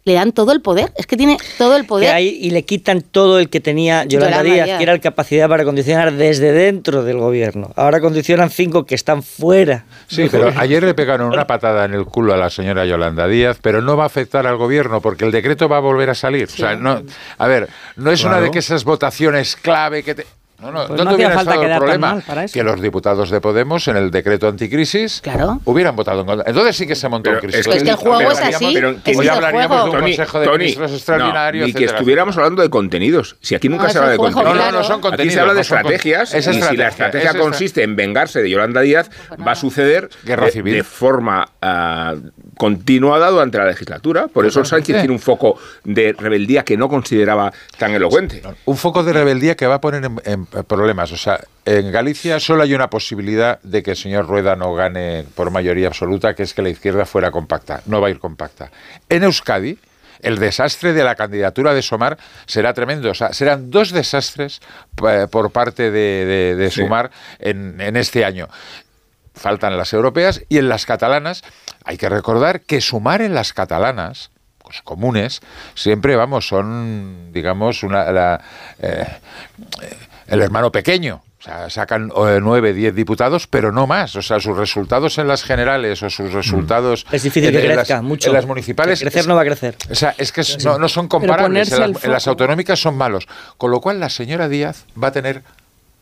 [0.09, 0.91] le dan todo el poder.
[0.97, 2.19] Es que tiene todo el poder.
[2.19, 6.13] y le quitan todo el que tenía Yolanda, Díaz, que era la capacidad para condicionar
[6.13, 7.71] desde dentro del gobierno.
[7.75, 9.85] Ahora condicionan cinco que están fuera.
[10.07, 13.59] Sí, pero ayer le pegaron una patada en el culo a la señora Yolanda Díaz,
[13.61, 16.45] pero no va a afectar al gobierno porque el decreto va a volver a salir.
[16.45, 17.03] O sea, no,
[17.37, 20.25] a ver, no es una de que esas votaciones clave que te...
[20.61, 22.21] No, no, pues ¿dónde falta el problema?
[22.51, 25.21] Que los diputados de Podemos en el decreto anticrisis
[25.65, 26.49] hubieran votado en contra.
[26.49, 27.65] Entonces sí que se montó un crisis.
[27.65, 28.71] Es que, el juego es así.
[28.73, 31.67] Pero, hoy hablaríamos de un consejo de ministros extraordinario.
[31.67, 33.37] y que estuviéramos hablando de contenidos.
[33.41, 34.55] Si aquí nunca se habla de contenidos.
[34.55, 35.27] No, no, son contenidos.
[35.27, 36.35] Aquí se habla de estrategias.
[36.35, 39.09] Y si la estrategia consiste en vengarse de Yolanda Díaz,
[39.45, 42.15] va a suceder de forma ah,
[42.57, 44.27] continuada durante la legislatura.
[44.27, 48.41] Por eso Sánchez tiene un foco de rebeldía que no consideraba tan elocuente.
[48.65, 51.11] Un foco de rebeldía que va a poner en problemas.
[51.11, 55.25] O sea, en Galicia solo hay una posibilidad de que el señor Rueda no gane
[55.35, 57.81] por mayoría absoluta, que es que la izquierda fuera compacta.
[57.85, 58.71] No va a ir compacta.
[59.09, 59.77] En Euskadi,
[60.21, 63.11] el desastre de la candidatura de Somar será tremendo.
[63.11, 64.59] O sea, serán dos desastres
[65.07, 68.47] eh, por parte de, Sumar en, en este año
[69.39, 71.43] faltan las europeas y en las catalanas
[71.85, 75.39] hay que recordar que sumar en las catalanas pues, comunes
[75.75, 78.41] siempre vamos son digamos una la,
[78.79, 79.07] eh,
[80.29, 81.21] el hermano pequeño.
[81.39, 84.15] O sea, sacan eh, nueve, diez diputados, pero no más.
[84.17, 87.05] O sea, sus resultados en las generales o sus resultados.
[87.11, 88.27] Es difícil que crezca mucho.
[88.29, 88.99] En las municipales.
[88.99, 89.77] crecer no va a crecer.
[89.89, 91.71] O sea, es que no, son comparables.
[91.71, 93.27] En las, en las, autonómicas son malos.
[93.57, 95.43] Con lo cual, la señora Díaz va a tener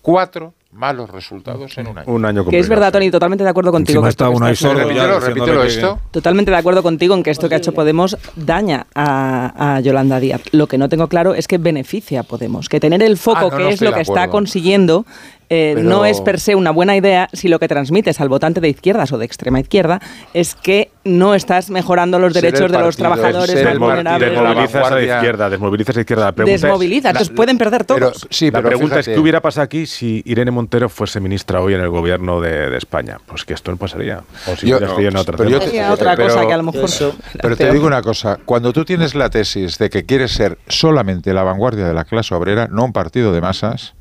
[0.01, 2.13] cuatro malos resultados en un año.
[2.13, 4.07] Un año que es verdad, Tony, totalmente de acuerdo contigo.
[4.07, 5.99] está una repítelo, repítelo esto.
[6.11, 10.41] Totalmente de acuerdo contigo en que esto que ha hecho Podemos daña a, Yolanda Díaz.
[10.51, 12.69] Lo que no tengo claro es que beneficia a Podemos.
[12.69, 15.05] Que tener el foco, ah, que es lo que está consiguiendo,
[15.49, 18.67] eh, no es per se una buena idea si lo que transmites al votante de
[18.67, 20.01] izquierdas o de extrema izquierda
[20.33, 24.29] es que no estás mejorando los derechos de los trabajadores más vulnerables.
[24.29, 26.31] Desmovilizas a la izquierda, desmovilizas a la izquierda.
[26.31, 28.27] desmovilizas, entonces pueden perder todos.
[28.29, 31.81] sí, la pregunta es, ¿qué hubiera pasado aquí si Irene Montero fuese ministra hoy en
[31.81, 33.17] el gobierno de, España?
[33.25, 34.23] Pues que esto no pasaría.
[34.47, 35.57] O si yo, no, en otra, pero
[35.91, 36.89] otra cosa que a lo mejor...
[37.41, 41.33] pero te digo una cosa, cuando tú tienes la tesis de que quieres ser solamente
[41.33, 43.95] la vanguardia de la clase obrera, no un partido de masas,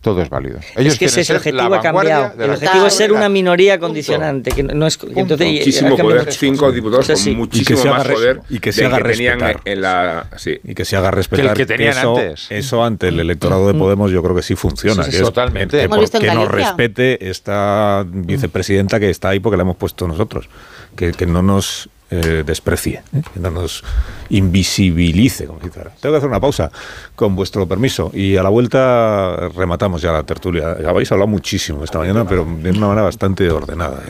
[0.00, 0.60] todo es válido.
[0.76, 2.32] Ellos es que ese objetivo ha cambiado.
[2.40, 4.52] El objetivo es ser una minoría condicionante.
[4.52, 8.86] Que no es, entonces, muchísimo poder, cinco diputados con muchísimo más poder y que se
[8.86, 9.60] haga respetar.
[9.64, 10.28] En la,
[10.62, 11.56] Y que se haga respetar.
[11.56, 12.46] Que, tenían eso, antes.
[12.50, 15.04] eso ante el electorado de Podemos yo creo que sí funciona.
[15.08, 15.84] que totalmente.
[15.84, 20.48] Es, que, nos respete esta vicepresidenta que está ahí porque la hemos puesto nosotros.
[20.94, 23.22] Que, que no nos eh, desprecie, ¿eh?
[23.32, 23.84] que no nos
[24.30, 25.46] invisibilice.
[25.46, 26.70] Como Tengo que hacer una pausa,
[27.14, 30.76] con vuestro permiso, y a la vuelta rematamos ya la tertulia.
[30.86, 34.02] Habéis hablado muchísimo esta mañana, pero de una manera bastante ordenada.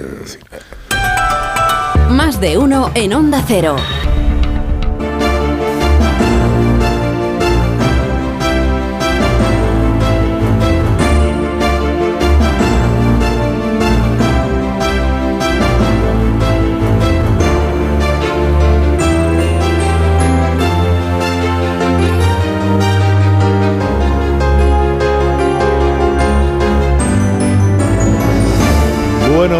[2.10, 3.76] Más de uno en Onda Cero.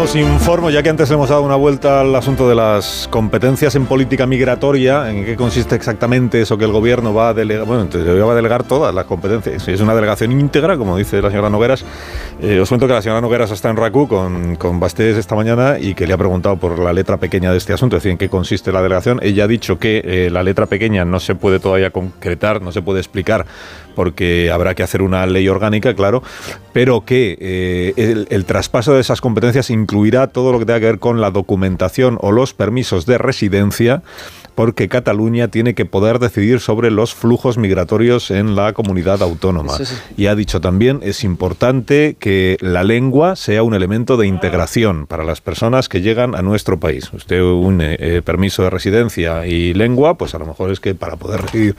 [0.09, 3.85] Os informo, ya que antes hemos dado una vuelta al asunto de las competencias en
[3.85, 7.87] política migratoria, en qué consiste exactamente eso que el gobierno va a delegar, bueno,
[8.25, 11.85] va a delegar todas las competencias, es una delegación íntegra, como dice la señora Nogueras,
[12.41, 15.77] eh, os cuento que la señora Nogueras está en RACU con, con Bastés esta mañana
[15.79, 18.17] y que le ha preguntado por la letra pequeña de este asunto, es decir, en
[18.17, 19.19] qué consiste la delegación.
[19.21, 22.81] Ella ha dicho que eh, la letra pequeña no se puede todavía concretar, no se
[22.81, 23.45] puede explicar
[23.95, 26.23] porque habrá que hacer una ley orgánica, claro,
[26.73, 30.99] pero que eh, el, traspaso de esas competencias incluirá todo lo que tenga que ver
[30.99, 34.01] con la documentación o los permisos de residencia
[34.59, 39.77] porque Cataluña tiene que poder decidir sobre los flujos migratorios en la comunidad autónoma.
[40.17, 45.23] Y ha dicho también, es importante que la lengua sea un elemento de integración para
[45.23, 47.09] las personas que llegan a nuestro país.
[47.13, 51.15] Usted une eh, permiso de residencia y lengua, pues a lo mejor es que para
[51.15, 51.77] poder residir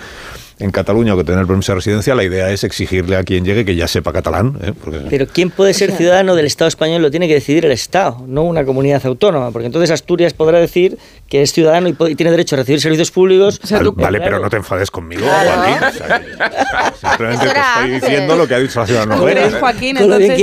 [0.60, 3.64] en Cataluña o que tener permiso de residencia, la idea es exigirle a quien llegue
[3.64, 4.58] que ya sepa catalán.
[4.62, 4.72] ¿eh?
[5.08, 7.02] Pero ¿quién puede ser ciudadano del Estado español?
[7.02, 10.98] Lo tiene que decidir el Estado, no una comunidad autónoma, porque entonces Asturias podrá decir
[11.28, 13.60] que es ciudadano y, tiene derecho a recibir servicios públicos.
[13.94, 15.26] vale, pero no te enfades conmigo,
[17.00, 19.96] simplemente te estoy diciendo lo que ha dicho la ciudad ¿Tú crees, Joaquín,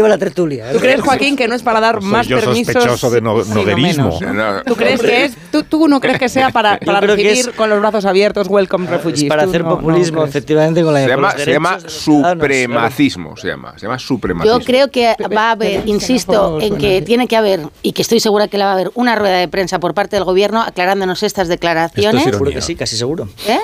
[0.08, 0.72] la tertulia.
[0.72, 2.74] ¿Tú crees, Joaquín, que no es para dar más yo permisos?
[2.74, 4.18] sospechoso de noguerismo.
[4.66, 5.38] ¿Tú crees que es?
[5.70, 9.26] ¿Tú, no crees que sea para, para recibir con los brazos abiertos welcome refugees?
[9.26, 14.00] para hacer populismo, efectivamente, con la Se llama, se llama supremacismo, se llama, se llama
[14.00, 14.60] supremacismo.
[14.60, 18.20] Yo creo que va a haber, insisto, en que tiene que haber, y que estoy
[18.20, 21.24] segura que la va a haber, una rueda de prensa por parte del gobierno aclarándonos
[21.24, 22.26] estas declaraciones.
[22.28, 23.30] Esto que sí, casi seguro.
[23.48, 23.60] ¿Eh?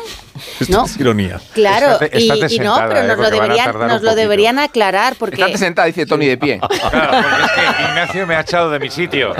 [0.59, 0.85] Esto no.
[0.85, 1.39] es ironía.
[1.53, 2.27] Claro, y,
[2.59, 5.41] no, pero nos, lo deberían, nos lo deberían aclarar porque...
[5.41, 6.59] Estate sentada, dice Tony de pie.
[6.93, 9.33] Claro, porque es que Ignacio me ha echado de mi sitio.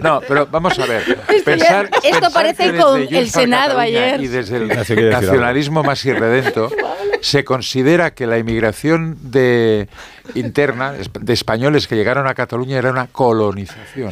[0.00, 1.18] No, pero vamos a ver.
[1.44, 4.20] Pensar, esto parece con el Senado ayer.
[4.20, 5.98] Y desde el nacionalismo más
[7.20, 9.88] se considera que la inmigración de
[10.34, 14.10] interna de españoles que llegaron a Cataluña era una colonización.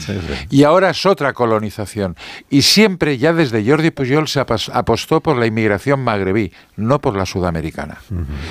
[0.50, 2.16] Y ahora es otra colonización.
[2.50, 7.26] Y siempre, ya desde Jordi Pujol, se apostó por la inmigración magrebí, no por la
[7.26, 7.98] sudamericana.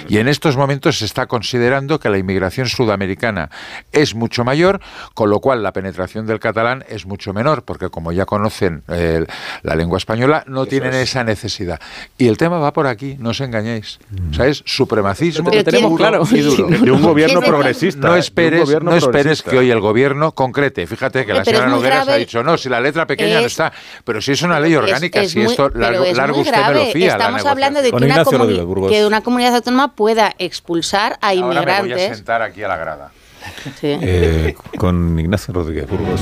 [0.07, 3.49] Y en estos momentos se está considerando que la inmigración sudamericana
[3.91, 4.79] es mucho mayor,
[5.13, 9.25] con lo cual la penetración del catalán es mucho menor, porque como ya conocen eh,
[9.63, 11.79] la lengua española, no tienen esa necesidad.
[12.17, 13.99] Y el tema va por aquí, no os engañéis.
[14.31, 16.23] O sea, es supremacismo tenemos claro.
[16.25, 18.07] De un gobierno progresista.
[18.07, 20.87] No esperes, no esperes que hoy el gobierno concrete.
[20.87, 23.71] Fíjate que la señora Nogueras ha dicho, no, si la letra pequeña no está.
[24.03, 27.11] Pero si es una ley orgánica, si esto largo, largo usted me lo fía.
[27.11, 28.23] Estamos hablando de que una,
[28.89, 31.75] que una, comunidad autónoma pueda expulsar a inmigrantes.
[31.75, 33.11] Ahora me voy a sentar aquí a la grada.
[33.81, 36.21] Eh, con Ignacio Rodríguez Burgos.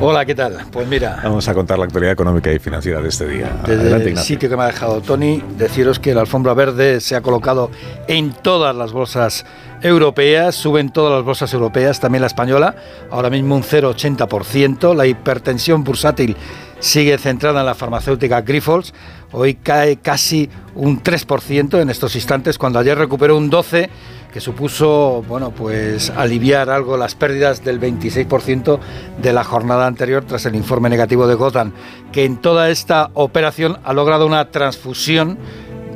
[0.00, 0.58] Hola, ¿qué tal?
[0.70, 1.20] Pues mira.
[1.22, 3.50] Vamos a contar la actualidad económica y financiera de este día.
[3.66, 7.20] Desde el sitio que me ha dejado Tony, deciros que la alfombra verde se ha
[7.20, 7.70] colocado
[8.08, 9.44] en todas las bolsas
[9.82, 12.74] europeas, suben todas las bolsas europeas, también la española,
[13.10, 14.94] ahora mismo un 0,80%.
[14.94, 16.36] La hipertensión bursátil
[16.78, 18.92] sigue centrada en la farmacéutica Grifols,
[19.32, 23.88] hoy cae casi un 3% en estos instantes, cuando ayer recuperó un 12%
[24.32, 28.78] que supuso bueno, pues aliviar algo las pérdidas del 26%
[29.20, 31.72] de la jornada anterior tras el informe negativo de Gotham,
[32.12, 35.36] que en toda esta operación ha logrado una transfusión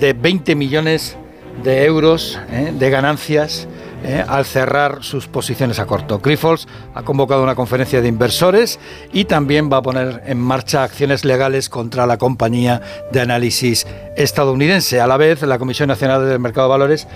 [0.00, 1.16] de 20 millones
[1.62, 2.72] de euros ¿eh?
[2.76, 3.68] de ganancias
[4.04, 6.18] eh, al cerrar sus posiciones a corto.
[6.18, 8.78] Grifols ha convocado una conferencia de inversores
[9.14, 12.82] y también va a poner en marcha acciones legales contra la compañía
[13.12, 13.86] de análisis
[14.16, 15.00] estadounidense.
[15.00, 17.08] A la vez, la Comisión Nacional del Mercado de Valores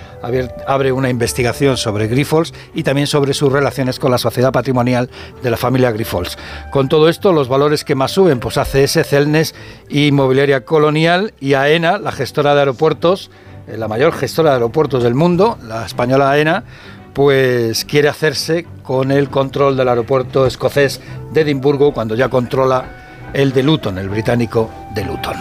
[0.67, 5.11] abre una investigación sobre Grifols y también sobre sus relaciones con la sociedad patrimonial
[5.43, 6.39] de la familia Grifols.
[6.71, 9.55] Con todo esto, los valores que más suben, pues ACS, Celnes,
[9.91, 13.31] Inmobiliaria Colonial y AENA, la gestora de aeropuertos,
[13.77, 16.65] la mayor gestora de aeropuertos del mundo, la española AENA,
[17.13, 21.01] pues quiere hacerse con el control del aeropuerto escocés
[21.33, 25.35] de Edimburgo cuando ya controla el de Luton, el británico de Luton.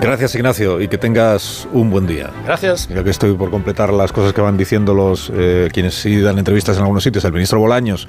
[0.00, 2.30] Gracias Ignacio y que tengas un buen día.
[2.44, 2.88] Gracias.
[2.88, 6.38] Ya que estoy por completar las cosas que van diciendo los eh, quienes sí dan
[6.38, 8.06] entrevistas en algunos sitios, el ministro Bolaños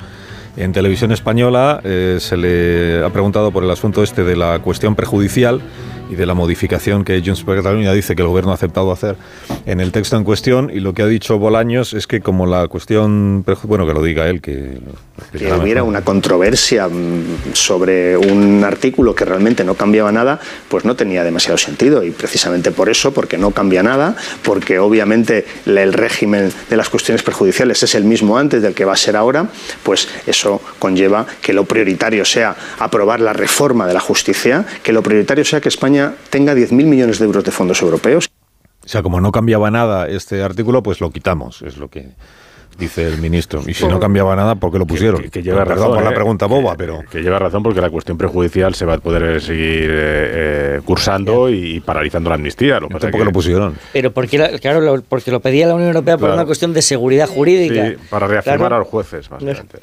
[0.55, 4.95] en televisión española eh, se le ha preguntado por el asunto este de la cuestión
[4.95, 5.61] prejudicial
[6.09, 9.15] y de la modificación que Junts per Catalunya dice que el gobierno ha aceptado hacer
[9.65, 10.71] en el texto en cuestión.
[10.73, 14.27] Y lo que ha dicho Bolaños es que como la cuestión, bueno, que lo diga
[14.27, 14.79] él, que...
[15.31, 20.95] Que hubiera una controversia mm, sobre un artículo que realmente no cambiaba nada, pues no
[20.95, 22.03] tenía demasiado sentido.
[22.03, 27.21] Y precisamente por eso, porque no cambia nada, porque obviamente el régimen de las cuestiones
[27.21, 29.49] perjudiciales es el mismo antes del que va a ser ahora,
[29.83, 35.03] pues eso conlleva que lo prioritario sea aprobar la reforma de la justicia, que lo
[35.03, 35.98] prioritario sea que España
[36.29, 38.29] tenga 10.000 millones de euros de fondos europeos.
[38.83, 42.09] O sea, como no cambiaba nada este artículo, pues lo quitamos, es lo que
[42.79, 43.61] dice el ministro.
[43.67, 45.29] Y si no cambiaba nada, ¿por qué lo pusieron?
[45.29, 47.01] Que, lleva razón por la eh, pregunta boba, pero...
[47.11, 51.49] Que lleva razón porque la cuestión prejudicial se va a poder seguir eh, eh, cursando
[51.49, 52.79] y paralizando la amnistía.
[52.79, 53.75] Lo ¿Por qué lo pusieron?
[53.93, 57.89] Pero porque, claro, porque lo pedía la Unión Europea por una cuestión de seguridad jurídica.
[57.89, 59.79] Sí, para reafirmar a los jueces, básicamente.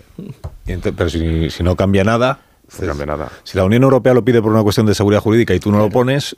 [0.97, 2.41] pero si, si no cambia nada...
[2.81, 3.33] No cambia nada.
[3.45, 5.79] Si la Unión Europea lo pide por una cuestión de seguridad jurídica y tú no
[5.79, 6.37] lo pones,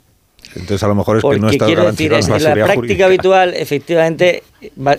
[0.55, 3.53] entonces a lo mejor es que no está quiero decir, es que la práctica habitual
[3.55, 4.43] efectivamente
[4.77, 4.95] va,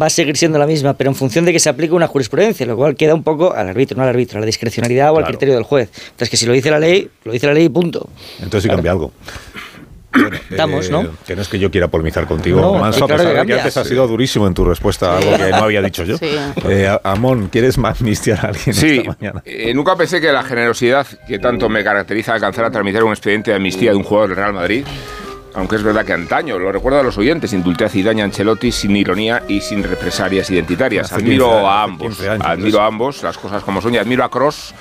[0.00, 2.66] va, a seguir siendo la misma, pero en función de que se aplique una jurisprudencia,
[2.66, 5.24] lo cual queda un poco al árbitro, no al árbitro, a la discrecionalidad o al
[5.24, 5.90] criterio del juez.
[5.94, 8.08] Entonces que si lo dice la ley, lo dice la ley y punto.
[8.40, 9.12] Entonces sí cambia algo.
[10.50, 11.06] Estamos, ¿no?
[11.26, 13.76] Que no es que yo quiera polemizar contigo, no, Manso, a pesar de que antes
[13.76, 16.16] has sido durísimo en tu respuesta a algo que no había dicho yo.
[16.68, 19.42] Eh, Amón, ¿quieres amnistiar a alguien sí, esta mañana?
[19.44, 23.50] Eh, nunca pensé que la generosidad que tanto me caracteriza alcanzar a transmitir un expediente
[23.50, 24.84] de amnistía de un jugador del Real Madrid
[25.54, 28.96] aunque es verdad que antaño, lo recuerdo a los oyentes, a Zidane y Ancelotti sin
[28.96, 31.12] ironía y sin represalias identitarias.
[31.12, 34.74] admiro a ambos, admiro a ambos, las cosas como son, y admiro a Cross,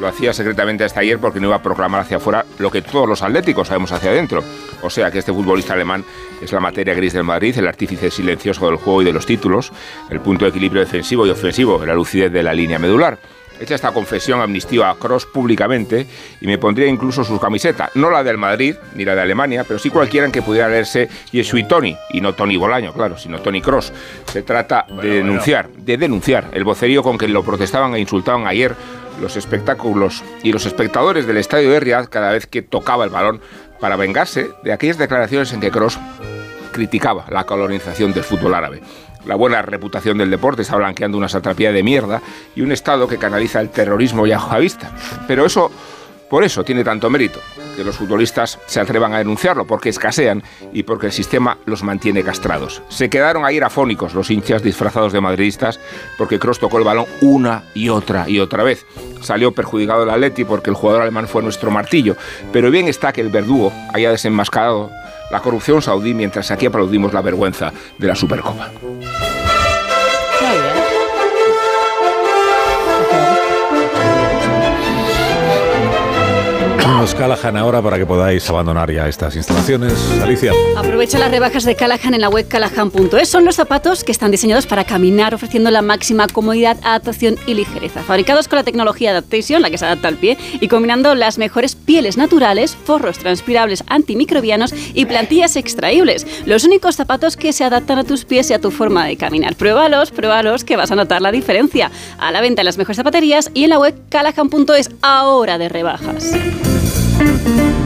[0.00, 3.08] lo hacía secretamente hasta ayer porque no iba a proclamar hacia afuera lo que todos
[3.08, 4.42] los atléticos sabemos hacia adentro.
[4.82, 6.04] O sea que este futbolista alemán
[6.40, 9.72] es la materia gris del Madrid, el artífice silencioso del juego y de los títulos,
[10.10, 13.18] el punto de equilibrio defensivo y ofensivo, la lucidez de la línea medular.
[13.60, 16.06] Hecha esta confesión, amnistío a Cross públicamente
[16.40, 19.78] y me pondría incluso su camiseta, no la del Madrid ni la de Alemania, pero
[19.78, 23.62] sí cualquiera en que pudiera leerse Yesui Tony, y no Tony Bolaño, claro, sino Tony
[23.62, 23.92] Cross.
[24.30, 28.74] Se trata de denunciar, de denunciar el vocerío con que lo protestaban e insultaban ayer
[29.20, 33.40] los espectáculos y los espectadores del estadio de Riyadh cada vez que tocaba el balón
[33.80, 35.98] para vengarse de aquellas declaraciones en que Cross
[36.72, 38.82] criticaba la colonización del fútbol árabe.
[39.26, 42.22] La buena reputación del deporte está blanqueando una satrapía de mierda
[42.54, 44.24] y un Estado que canaliza el terrorismo
[44.60, 44.92] vista.
[45.26, 45.70] Pero eso,
[46.30, 47.40] por eso tiene tanto mérito,
[47.76, 52.22] que los futbolistas se atrevan a denunciarlo, porque escasean y porque el sistema los mantiene
[52.22, 52.82] castrados.
[52.88, 55.80] Se quedaron ahí afónicos los hinchas disfrazados de madridistas
[56.16, 58.86] porque Cross tocó el balón una y otra y otra vez.
[59.22, 62.16] Salió perjudicado el Atleti porque el jugador alemán fue nuestro martillo,
[62.52, 64.90] pero bien está que el verdugo haya desenmascarado
[65.30, 68.70] la corrupción saudí mientras aquí aplaudimos la vergüenza de la Supercopa.
[76.96, 79.94] Callahan ahora para que podáis abandonar ya estas instalaciones.
[80.22, 80.52] Alicia.
[80.76, 83.28] Aprovecha las rebajas de Callahan en la web callahan.es.
[83.28, 88.02] Son los zapatos que están diseñados para caminar ofreciendo la máxima comodidad, adaptación y ligereza.
[88.02, 91.74] Fabricados con la tecnología Adaptation, la que se adapta al pie, y combinando las mejores
[91.74, 96.26] pieles naturales, forros transpirables antimicrobianos y plantillas extraíbles.
[96.46, 99.54] Los únicos zapatos que se adaptan a tus pies y a tu forma de caminar.
[99.54, 101.90] Pruébalos, pruébalos que vas a notar la diferencia.
[102.18, 106.32] A la venta en las mejores zapaterías y en la web callahan.es ahora de rebajas.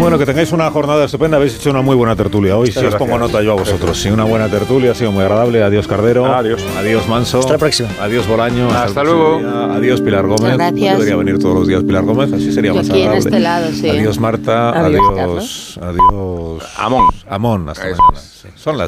[0.01, 1.37] Bueno, que tengáis una jornada estupenda.
[1.37, 2.73] Habéis hecho una muy buena tertulia hoy.
[2.73, 4.01] Si os pongo nota yo a vosotros.
[4.01, 4.93] Sí, una buena tertulia.
[4.93, 5.63] Ha sido muy agradable.
[5.63, 6.25] Adiós, Cardero.
[6.25, 6.65] Adiós.
[6.79, 7.41] Adiós, Manso.
[7.41, 7.91] Hasta la próxima.
[8.01, 8.71] Adiós, Bolaño.
[8.71, 9.41] Hasta, luego.
[9.75, 10.57] Adiós, Pilar Gómez.
[10.57, 10.95] Gracias.
[10.95, 12.33] debería venir todos los días Pilar Gómez.
[12.33, 13.21] Así sería más aquí agradable.
[13.21, 13.91] en este lado, sí.
[13.91, 14.71] Adiós, Marta.
[14.71, 15.79] Adiós, Adiós.
[15.83, 16.65] Adiós.
[16.79, 17.05] Amón.
[17.29, 17.69] Amón.
[17.69, 18.21] Hasta mañana.
[18.57, 18.79] Son las